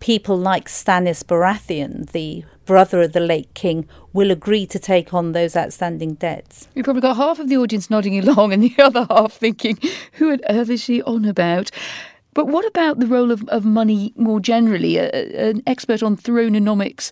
people 0.00 0.36
like 0.36 0.66
Stannis 0.68 1.22
Baratheon, 1.22 2.10
the 2.10 2.44
brother 2.66 3.02
of 3.02 3.12
the 3.12 3.20
late 3.20 3.54
king, 3.54 3.86
will 4.12 4.32
agree 4.32 4.66
to 4.66 4.80
take 4.80 5.14
on 5.14 5.30
those 5.30 5.56
outstanding 5.56 6.14
debts. 6.14 6.66
You've 6.74 6.84
probably 6.84 7.02
got 7.02 7.16
half 7.16 7.38
of 7.38 7.48
the 7.48 7.56
audience 7.56 7.88
nodding 7.88 8.18
along 8.18 8.52
and 8.52 8.64
the 8.64 8.74
other 8.82 9.06
half 9.08 9.34
thinking, 9.34 9.78
who 10.14 10.32
on 10.32 10.40
earth 10.48 10.70
is 10.70 10.82
she 10.82 11.00
on 11.02 11.24
about? 11.24 11.70
But 12.38 12.46
what 12.46 12.64
about 12.64 13.00
the 13.00 13.08
role 13.08 13.32
of, 13.32 13.42
of 13.48 13.64
money 13.64 14.12
more 14.14 14.38
generally? 14.38 14.96
A, 14.96 15.10
an 15.50 15.60
expert 15.66 16.04
on 16.04 16.16
thrononomics 16.16 17.10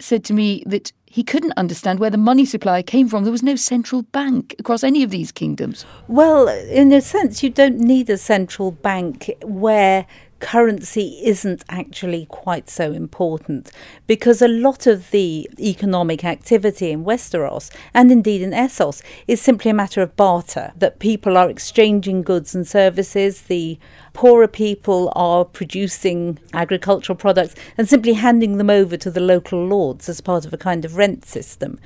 said 0.00 0.24
to 0.24 0.32
me 0.32 0.64
that 0.66 0.90
he 1.06 1.22
couldn't 1.22 1.52
understand 1.56 2.00
where 2.00 2.10
the 2.10 2.18
money 2.18 2.44
supply 2.44 2.82
came 2.82 3.06
from. 3.06 3.22
There 3.22 3.30
was 3.30 3.44
no 3.44 3.54
central 3.54 4.02
bank 4.02 4.56
across 4.58 4.82
any 4.82 5.04
of 5.04 5.10
these 5.10 5.30
kingdoms. 5.30 5.86
Well, 6.08 6.48
in 6.48 6.92
a 6.92 7.00
sense, 7.00 7.40
you 7.40 7.50
don't 7.50 7.78
need 7.78 8.10
a 8.10 8.18
central 8.18 8.72
bank 8.72 9.30
where 9.44 10.06
currency 10.44 11.20
isn't 11.24 11.64
actually 11.70 12.26
quite 12.26 12.68
so 12.68 12.92
important 12.92 13.70
because 14.06 14.42
a 14.42 14.46
lot 14.46 14.86
of 14.86 15.10
the 15.10 15.48
economic 15.58 16.22
activity 16.22 16.90
in 16.90 17.02
Westeros 17.02 17.70
and 17.94 18.12
indeed 18.12 18.42
in 18.42 18.50
Essos 18.50 19.02
is 19.26 19.40
simply 19.40 19.70
a 19.70 19.74
matter 19.74 20.02
of 20.02 20.14
barter, 20.16 20.72
that 20.76 20.98
people 20.98 21.38
are 21.38 21.48
exchanging 21.48 22.20
goods 22.20 22.54
and 22.54 22.68
services, 22.68 23.42
the 23.42 23.78
poorer 24.12 24.46
people 24.46 25.10
are 25.16 25.46
producing 25.46 26.38
agricultural 26.52 27.16
products 27.16 27.54
and 27.78 27.88
simply 27.88 28.12
handing 28.12 28.58
them 28.58 28.68
over 28.68 28.98
to 28.98 29.10
the 29.10 29.20
local 29.20 29.66
lords 29.66 30.10
as 30.10 30.20
part 30.20 30.44
of 30.44 30.52
a 30.52 30.58
kind 30.58 30.84
of 30.84 30.96
rent 30.96 31.24
system. 31.24 31.78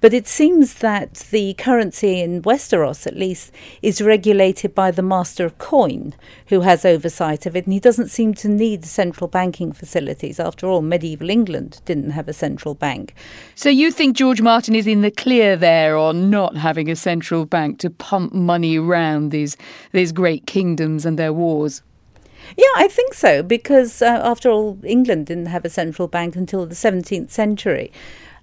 But 0.00 0.14
it 0.14 0.26
seems 0.26 0.74
that 0.74 1.14
the 1.30 1.54
currency 1.54 2.20
in 2.20 2.42
Westeros, 2.42 3.06
at 3.06 3.16
least, 3.16 3.50
is 3.82 4.00
regulated 4.00 4.74
by 4.74 4.90
the 4.90 5.02
master 5.02 5.44
of 5.44 5.58
coin, 5.58 6.14
who 6.48 6.60
has 6.60 6.84
oversight 6.84 7.46
of 7.46 7.56
it, 7.56 7.64
and 7.64 7.72
he 7.72 7.80
doesn't 7.80 7.95
seem 8.10 8.34
to 8.34 8.48
need 8.48 8.84
central 8.84 9.28
banking 9.28 9.72
facilities. 9.72 10.38
After 10.38 10.66
all, 10.66 10.82
medieval 10.82 11.30
England 11.30 11.80
didn't 11.86 12.10
have 12.10 12.28
a 12.28 12.34
central 12.34 12.74
bank. 12.74 13.14
So 13.54 13.70
you 13.70 13.90
think 13.90 14.16
George 14.16 14.42
Martin 14.42 14.74
is 14.74 14.86
in 14.86 15.00
the 15.00 15.10
clear 15.10 15.56
there 15.56 15.96
on 15.96 16.28
not 16.28 16.56
having 16.56 16.90
a 16.90 16.96
central 16.96 17.46
bank 17.46 17.78
to 17.78 17.90
pump 17.90 18.32
money 18.32 18.78
around 18.78 19.30
these 19.30 19.56
these 19.92 20.12
great 20.12 20.46
kingdoms 20.46 21.06
and 21.06 21.18
their 21.18 21.32
wars? 21.32 21.82
Yeah, 22.56 22.64
I 22.76 22.88
think 22.88 23.14
so, 23.14 23.42
because 23.42 24.02
uh, 24.02 24.20
after 24.22 24.48
all, 24.50 24.78
England 24.84 25.26
didn't 25.26 25.46
have 25.46 25.64
a 25.64 25.70
central 25.70 26.06
bank 26.06 26.36
until 26.36 26.64
the 26.66 26.74
17th 26.74 27.30
century. 27.30 27.90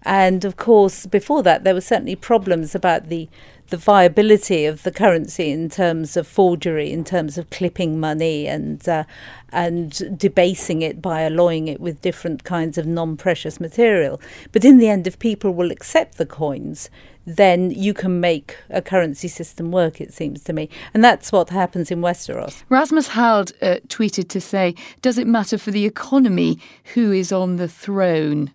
And 0.04 0.46
of 0.46 0.58
course, 0.58 1.06
before 1.06 1.44
that, 1.44 1.64
there 1.64 1.74
were 1.74 1.82
certainly 1.82 2.16
problems 2.16 2.76
about 2.76 3.10
the 3.10 3.30
the 3.70 3.78
viability 3.78 4.66
of 4.66 4.84
the 4.84 4.92
currency 4.92 5.50
in 5.50 5.70
terms 5.70 6.16
of 6.18 6.28
forgery, 6.28 6.92
in 6.92 7.04
terms 7.04 7.38
of 7.38 7.50
clipping 7.50 8.00
money 8.00 8.46
and 8.46 8.88
uh, 8.88 9.04
and 9.52 10.18
debasing 10.20 10.82
it 10.82 11.02
by 11.02 11.22
alloying 11.22 11.68
it 11.68 11.80
with 11.80 12.02
different 12.02 12.44
kinds 12.44 12.78
of 12.78 12.86
non-precious 12.86 13.60
material. 13.60 14.20
But 14.52 14.66
in 14.66 14.78
the 14.78 14.90
end, 14.90 15.08
if 15.08 15.18
people 15.18 15.54
will 15.54 15.72
accept 15.72 16.18
the 16.18 16.26
coins, 16.26 16.90
then 17.26 17.72
you 17.72 17.94
can 17.94 18.20
make 18.20 18.58
a 18.70 18.82
currency 18.82 19.28
system 19.28 19.72
work, 19.72 20.02
it 20.02 20.14
seems 20.14 20.44
to 20.44 20.54
me. 20.54 20.70
And 20.94 21.04
that's 21.04 21.32
what 21.32 21.50
happens 21.50 21.90
in 21.90 22.02
Westeros. 22.02 22.64
Rasmus 22.70 23.10
Hald 23.10 23.54
uh, 23.62 23.78
tweeted 23.88 24.28
to 24.30 24.42
say, 24.42 24.76
Does 25.02 25.18
it 25.18 25.28
matter 25.28 25.58
for 25.58 25.72
the 25.72 25.86
economy 25.86 26.60
who 26.94 27.12
is 27.12 27.32
on 27.32 27.56
the 27.56 27.68
throne? 27.68 28.52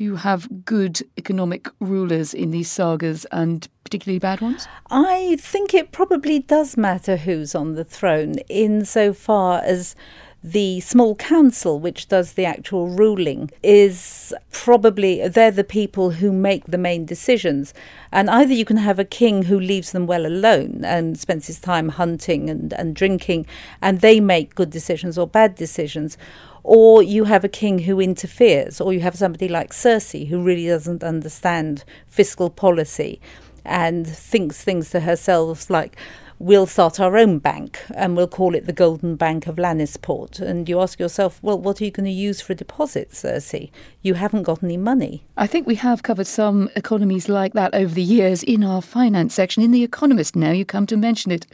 Do 0.00 0.04
you 0.04 0.16
have 0.16 0.64
good 0.64 1.02
economic 1.18 1.68
rulers 1.78 2.32
in 2.32 2.52
these 2.52 2.70
sagas 2.70 3.26
and 3.32 3.68
particularly 3.84 4.18
bad 4.18 4.40
ones? 4.40 4.66
I 4.90 5.36
think 5.38 5.74
it 5.74 5.92
probably 5.92 6.38
does 6.38 6.78
matter 6.78 7.18
who's 7.18 7.54
on 7.54 7.74
the 7.74 7.84
throne, 7.84 8.36
insofar 8.48 9.60
as 9.62 9.94
the 10.42 10.80
small 10.80 11.16
council, 11.16 11.78
which 11.78 12.08
does 12.08 12.32
the 12.32 12.46
actual 12.46 12.88
ruling, 12.88 13.50
is 13.62 14.32
probably 14.50 15.28
they're 15.28 15.50
the 15.50 15.64
people 15.64 16.12
who 16.12 16.32
make 16.32 16.64
the 16.64 16.78
main 16.78 17.04
decisions. 17.04 17.74
And 18.10 18.30
either 18.30 18.54
you 18.54 18.64
can 18.64 18.78
have 18.78 18.98
a 18.98 19.04
king 19.04 19.42
who 19.42 19.60
leaves 19.60 19.92
them 19.92 20.06
well 20.06 20.24
alone 20.24 20.80
and 20.82 21.20
spends 21.20 21.46
his 21.46 21.60
time 21.60 21.90
hunting 21.90 22.48
and, 22.48 22.72
and 22.72 22.96
drinking, 22.96 23.44
and 23.82 24.00
they 24.00 24.18
make 24.18 24.54
good 24.54 24.70
decisions 24.70 25.18
or 25.18 25.26
bad 25.26 25.56
decisions, 25.56 26.16
or 26.62 27.02
you 27.02 27.24
have 27.24 27.44
a 27.44 27.48
king 27.48 27.80
who 27.80 28.00
interferes, 28.00 28.80
or 28.80 28.92
you 28.92 29.00
have 29.00 29.16
somebody 29.16 29.48
like 29.48 29.72
Cersei 29.72 30.28
who 30.28 30.42
really 30.42 30.66
doesn't 30.66 31.02
understand 31.02 31.84
fiscal 32.06 32.50
policy 32.50 33.20
and 33.64 34.06
thinks 34.06 34.62
things 34.62 34.90
to 34.90 35.00
herself 35.00 35.68
like, 35.70 35.96
we'll 36.38 36.66
start 36.66 36.98
our 36.98 37.18
own 37.18 37.38
bank 37.38 37.78
and 37.94 38.16
we'll 38.16 38.26
call 38.26 38.54
it 38.54 38.64
the 38.64 38.72
Golden 38.72 39.14
Bank 39.14 39.46
of 39.46 39.56
Lannisport. 39.56 40.40
And 40.40 40.66
you 40.68 40.80
ask 40.80 40.98
yourself, 40.98 41.38
well, 41.42 41.58
what 41.58 41.80
are 41.80 41.84
you 41.84 41.90
going 41.90 42.06
to 42.06 42.10
use 42.10 42.40
for 42.40 42.54
a 42.54 42.56
deposit, 42.56 43.10
Cersei? 43.10 43.70
You 44.00 44.14
haven't 44.14 44.44
got 44.44 44.62
any 44.62 44.78
money. 44.78 45.22
I 45.36 45.46
think 45.46 45.66
we 45.66 45.74
have 45.74 46.02
covered 46.02 46.26
some 46.26 46.70
economies 46.74 47.28
like 47.28 47.52
that 47.52 47.74
over 47.74 47.92
the 47.92 48.02
years 48.02 48.42
in 48.42 48.64
our 48.64 48.80
finance 48.80 49.34
section. 49.34 49.62
In 49.62 49.70
The 49.70 49.84
Economist, 49.84 50.34
now 50.34 50.50
you 50.50 50.64
come 50.64 50.86
to 50.86 50.96
mention 50.96 51.30
it. 51.30 51.46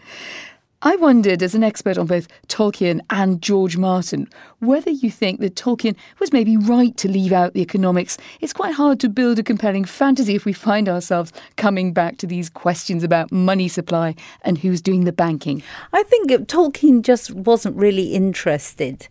I 0.83 0.95
wondered, 0.97 1.43
as 1.43 1.55
an 1.55 1.65
expert 1.65 1.97
on 1.97 2.07
both 2.07 2.29
Tolkien 2.49 3.01
and 3.09 3.41
George 3.41 3.79
Martin, 3.79 4.29
whether 4.59 4.91
you 4.91 5.11
think 5.11 5.41
that 5.41 5.55
Tolkien 5.55 5.97
was 6.21 6.35
maybe 6.35 6.59
right 6.59 6.95
to 6.99 7.09
leave 7.09 7.33
out 7.33 7.55
the 7.55 7.63
economics. 7.63 8.19
It's 8.43 8.53
quite 8.53 8.75
hard 8.75 9.01
to 9.01 9.09
build 9.09 9.39
a 9.39 9.43
compelling 9.43 9.87
fantasy 9.87 10.35
if 10.35 10.45
we 10.45 10.53
find 10.53 10.87
ourselves 10.87 11.33
coming 11.57 11.95
back 11.95 12.19
to 12.19 12.27
these 12.27 12.51
questions 12.51 13.03
about 13.03 13.33
money 13.33 13.69
supply 13.69 14.15
and 14.43 14.59
who's 14.59 14.83
doing 14.83 15.05
the 15.05 15.13
banking. 15.13 15.63
I 15.95 16.03
think 16.03 16.31
Tolkien 16.31 17.03
just 17.03 17.31
wasn't 17.31 17.77
really 17.77 18.15
interested 18.15 19.09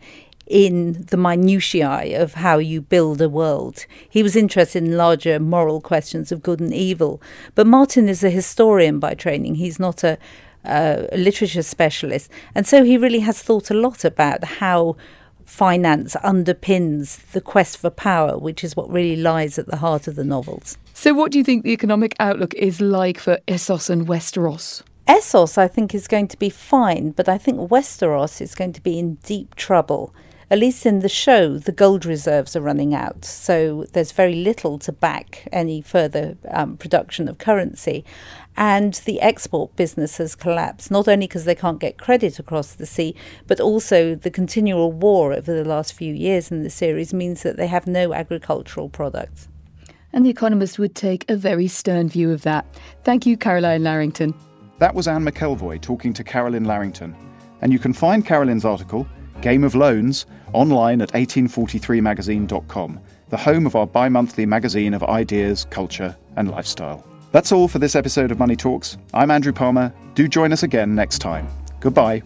in 0.48 1.04
the 1.10 1.18
minutiae 1.18 2.22
of 2.22 2.36
how 2.36 2.60
you 2.60 2.80
build 2.80 3.20
a 3.22 3.28
world. 3.28 3.86
He 4.10 4.22
was 4.22 4.36
interested 4.36 4.84
in 4.84 4.98
larger 4.98 5.40
moral 5.40 5.82
questions 5.82 6.32
of 6.32 6.44
good 6.44 6.60
and 6.60 6.74
evil. 6.74 7.20
But 7.56 7.66
Martin 7.66 8.08
is 8.08 8.24
a 8.24 8.30
historian 8.30 9.00
by 9.00 9.16
training. 9.16 9.56
He's 9.56 9.80
not 9.80 10.04
a, 10.04 10.20
uh, 10.66 11.08
a 11.12 11.18
literature 11.18 11.62
specialist. 11.62 12.30
And 12.54 12.68
so 12.68 12.84
he 12.84 12.98
really 12.98 13.20
has 13.20 13.42
thought 13.42 13.70
a 13.70 13.74
lot 13.74 14.04
about 14.04 14.44
how 14.44 14.96
finance 15.46 16.16
underpins 16.24 17.18
the 17.32 17.42
quest 17.42 17.78
for 17.78 17.90
power, 17.90 18.38
which 18.38 18.64
is 18.64 18.76
what 18.76 18.90
really 18.90 19.16
lies 19.16 19.58
at 19.58 19.68
the 19.68 19.78
heart 19.78 20.08
of 20.08 20.16
the 20.16 20.24
novels. 20.24 20.78
So, 20.94 21.14
what 21.14 21.32
do 21.32 21.38
you 21.38 21.44
think 21.44 21.64
the 21.64 21.72
economic 21.72 22.16
outlook 22.20 22.54
is 22.56 22.82
like 22.82 23.20
for 23.20 23.38
Essos 23.48 23.90
and 23.90 24.08
Westeros? 24.08 24.82
Essos, 25.08 25.58
I 25.58 25.68
think, 25.68 25.94
is 25.94 26.08
going 26.08 26.28
to 26.30 26.38
be 26.38 26.50
fine, 26.50 27.12
but 27.12 27.30
I 27.30 27.38
think 27.38 27.70
Westeros 27.70 28.42
is 28.42 28.56
going 28.56 28.74
to 28.74 28.82
be 28.82 28.98
in 28.98 29.16
deep 29.24 29.54
trouble 29.56 30.14
at 30.50 30.60
least 30.60 30.86
in 30.86 31.00
the 31.00 31.10
show, 31.10 31.58
the 31.58 31.72
gold 31.72 32.06
reserves 32.06 32.56
are 32.56 32.62
running 32.62 32.94
out. 32.94 33.26
So 33.26 33.86
there's 33.94 34.12
very 34.12 34.36
little 34.36 34.78
to 34.80 34.92
back 34.92 35.48
any 35.52 35.82
further 35.82 36.38
um, 36.50 36.78
production 36.78 37.28
of 37.28 37.38
currency. 37.38 38.06
And 38.58 38.94
the 39.06 39.20
export 39.22 39.76
business 39.76 40.18
has 40.18 40.36
collapsed, 40.36 40.90
not 40.90 41.08
only 41.08 41.28
because 41.28 41.46
they 41.46 41.56
can't 41.56 41.80
get 41.80 41.98
credit 41.98 42.40
across 42.40 42.74
the 42.74 42.86
sea, 42.86 43.16
but 43.48 43.60
also 43.60 44.16
the 44.16 44.32
continual 44.32 44.92
war 44.92 45.34
over 45.34 45.54
the 45.54 45.68
last 45.68 45.94
few 45.94 46.14
years 46.14 46.52
in 46.52 46.64
the 46.64 46.70
series 46.70 47.14
means 47.14 47.44
that 47.44 47.58
they 47.58 47.68
have 47.68 47.86
no 47.88 48.14
agricultural 48.14 48.90
products. 48.90 49.50
And 50.14 50.26
The 50.26 50.30
Economist 50.30 50.80
would 50.80 50.96
take 50.96 51.30
a 51.30 51.36
very 51.36 51.68
stern 51.68 52.08
view 52.08 52.32
of 52.32 52.44
that. 52.44 52.66
Thank 53.04 53.26
you, 53.26 53.36
Caroline 53.36 53.84
Larrington. 53.84 54.34
That 54.80 54.96
was 54.96 55.10
Anne 55.10 55.26
McElvoy 55.26 55.82
talking 55.82 56.14
to 56.14 56.24
Carolyn 56.24 56.64
Larrington. 56.64 57.14
And 57.62 57.74
you 57.74 57.80
can 57.80 57.92
find 57.92 58.26
Carolyn's 58.26 58.64
article 58.64 59.06
Game 59.42 59.64
of 59.64 59.76
Loans, 59.76 60.26
online 60.54 61.02
at 61.02 61.12
1843magazine.com, 61.14 63.00
the 63.30 63.38
home 63.38 63.66
of 63.66 63.76
our 63.76 63.88
bi 63.88 64.10
monthly 64.10 64.46
magazine 64.46 64.94
of 64.94 65.04
ideas, 65.04 65.66
culture, 65.70 66.16
and 66.36 66.50
lifestyle. 66.50 67.06
That's 67.32 67.52
all 67.52 67.68
for 67.68 67.80
this 67.80 67.96
episode 67.96 68.32
of 68.32 68.40
Money 68.40 68.56
Talks. 68.56 68.98
I'm 69.14 69.30
Andrew 69.32 69.52
Palmer. 69.54 69.94
Do 70.14 70.28
join 70.28 70.54
us 70.54 70.64
again 70.64 70.96
next 70.96 71.20
time. 71.20 71.48
Goodbye. 71.80 72.24